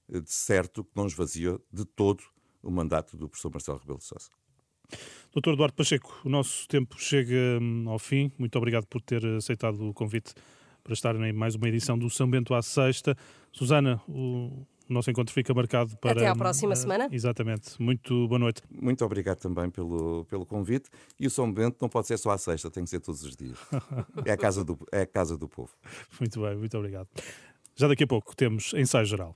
de 0.07 0.31
certo 0.31 0.83
que 0.83 0.91
não 0.95 1.05
esvazia 1.05 1.59
de 1.71 1.85
todo 1.85 2.23
o 2.63 2.71
mandato 2.71 3.15
do 3.15 3.29
professor 3.29 3.51
Marcelo 3.51 3.77
Rebelo 3.77 3.99
de 3.99 4.05
Sousa. 4.05 4.29
Doutor 5.31 5.53
Eduardo 5.53 5.75
Pacheco, 5.75 6.19
o 6.25 6.29
nosso 6.29 6.67
tempo 6.67 6.99
chega 6.99 7.59
hum, 7.61 7.87
ao 7.87 7.99
fim. 7.99 8.31
Muito 8.37 8.57
obrigado 8.57 8.87
por 8.87 9.01
ter 9.01 9.23
aceitado 9.25 9.87
o 9.87 9.93
convite 9.93 10.33
para 10.83 10.93
estar 10.93 11.15
em 11.15 11.33
mais 11.33 11.55
uma 11.55 11.67
edição 11.67 11.97
do 11.97 12.09
São 12.09 12.29
Bento 12.29 12.53
à 12.53 12.61
Sexta. 12.61 13.15
Susana, 13.51 14.01
o 14.07 14.65
nosso 14.89 15.09
encontro 15.11 15.33
fica 15.33 15.53
marcado 15.53 15.95
para. 15.97 16.11
Até 16.11 16.27
à 16.27 16.35
próxima 16.35 16.73
uh, 16.73 16.75
semana. 16.75 17.07
Exatamente. 17.11 17.81
Muito 17.81 18.27
boa 18.27 18.39
noite. 18.39 18.61
Muito 18.69 19.05
obrigado 19.05 19.37
também 19.37 19.69
pelo, 19.69 20.25
pelo 20.25 20.45
convite. 20.45 20.89
E 21.19 21.27
o 21.27 21.29
São 21.29 21.51
Bento 21.51 21.77
não 21.79 21.87
pode 21.87 22.07
ser 22.07 22.17
só 22.17 22.31
à 22.31 22.37
sexta, 22.37 22.71
tem 22.71 22.83
que 22.83 22.89
ser 22.89 22.99
todos 22.99 23.23
os 23.23 23.35
dias. 23.35 23.57
é, 24.25 24.31
a 24.31 24.37
casa 24.37 24.63
do, 24.63 24.77
é 24.91 25.01
a 25.01 25.07
casa 25.07 25.37
do 25.37 25.47
povo. 25.47 25.71
Muito 26.19 26.41
bem, 26.41 26.55
muito 26.55 26.77
obrigado. 26.77 27.07
Já 27.75 27.87
daqui 27.87 28.03
a 28.03 28.07
pouco 28.07 28.35
temos 28.35 28.73
ensaio 28.73 29.05
geral. 29.05 29.35